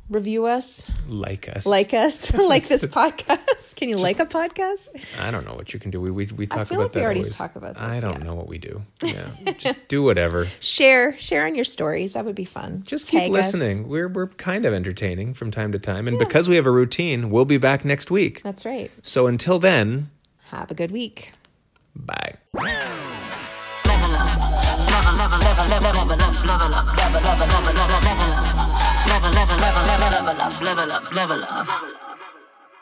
review 0.09 0.45
us, 0.45 0.91
Like 1.07 1.47
us. 1.47 1.65
like 1.65 1.93
us, 1.93 2.33
like 2.53 2.67
this 2.67 2.83
podcast. 2.85 3.77
Can 3.77 3.87
you 3.87 3.95
like 3.95 4.19
a 4.19 4.25
podcast? 4.25 4.89
I 5.17 5.31
don't 5.31 5.45
know 5.45 5.53
what 5.53 5.73
you 5.73 5.79
can 5.79 5.91
do. 5.91 6.01
We 6.01 6.11
we, 6.11 6.25
we 6.35 6.45
talk 6.45 6.67
feel 6.67 6.79
about 6.81 6.87
like 6.87 6.95
we 6.95 6.99
that. 6.99 7.05
already 7.05 7.19
always. 7.21 7.37
talk 7.37 7.55
about 7.55 7.75
this, 7.75 7.83
I 7.83 8.01
don't 8.01 8.17
yeah. 8.19 8.25
know 8.25 8.35
what 8.35 8.49
we 8.49 8.57
do. 8.57 8.83
Yeah, 9.01 9.29
just 9.57 9.87
do 9.87 10.03
whatever. 10.03 10.45
Share, 10.59 11.17
share 11.17 11.45
on 11.45 11.55
your 11.55 11.63
stories. 11.63 12.11
That 12.13 12.25
would 12.25 12.35
be 12.35 12.43
fun. 12.43 12.83
Just 12.85 13.07
keep 13.07 13.21
Tag 13.21 13.29
us. 13.29 13.53
listening. 13.53 13.87
We're 13.87 14.09
we're 14.09 14.27
kind 14.27 14.65
of 14.65 14.73
entertaining 14.73 15.35
from 15.35 15.51
time 15.51 15.71
to 15.71 15.79
time, 15.79 16.09
and 16.09 16.19
because 16.19 16.49
we 16.49 16.57
have 16.57 16.65
a 16.65 16.71
routine, 16.71 17.29
we'll 17.29 17.45
be 17.45 17.57
back 17.57 17.85
next 17.85 18.11
week. 18.11 18.43
That's 18.43 18.65
right. 18.65 18.91
So 19.03 19.25
until 19.27 19.57
then, 19.57 20.09
Have 20.51 20.69
a 20.69 20.75
good 20.75 20.91
week. 20.91 21.31
bye. 21.95 22.35
Level 25.17 25.41
up, 25.41 25.67
never 25.67 25.93
love, 25.93 26.07
never 26.07 26.69
never 26.69 27.19
never 27.25 27.45
never 27.47 27.99
never 28.05 28.27
love. 28.29 28.57
Never 29.07 29.29
level 29.31 29.57
never 29.57 29.83
lever 30.61 30.91
up, 30.91 31.13
level 31.13 31.43
up. 31.43 32.06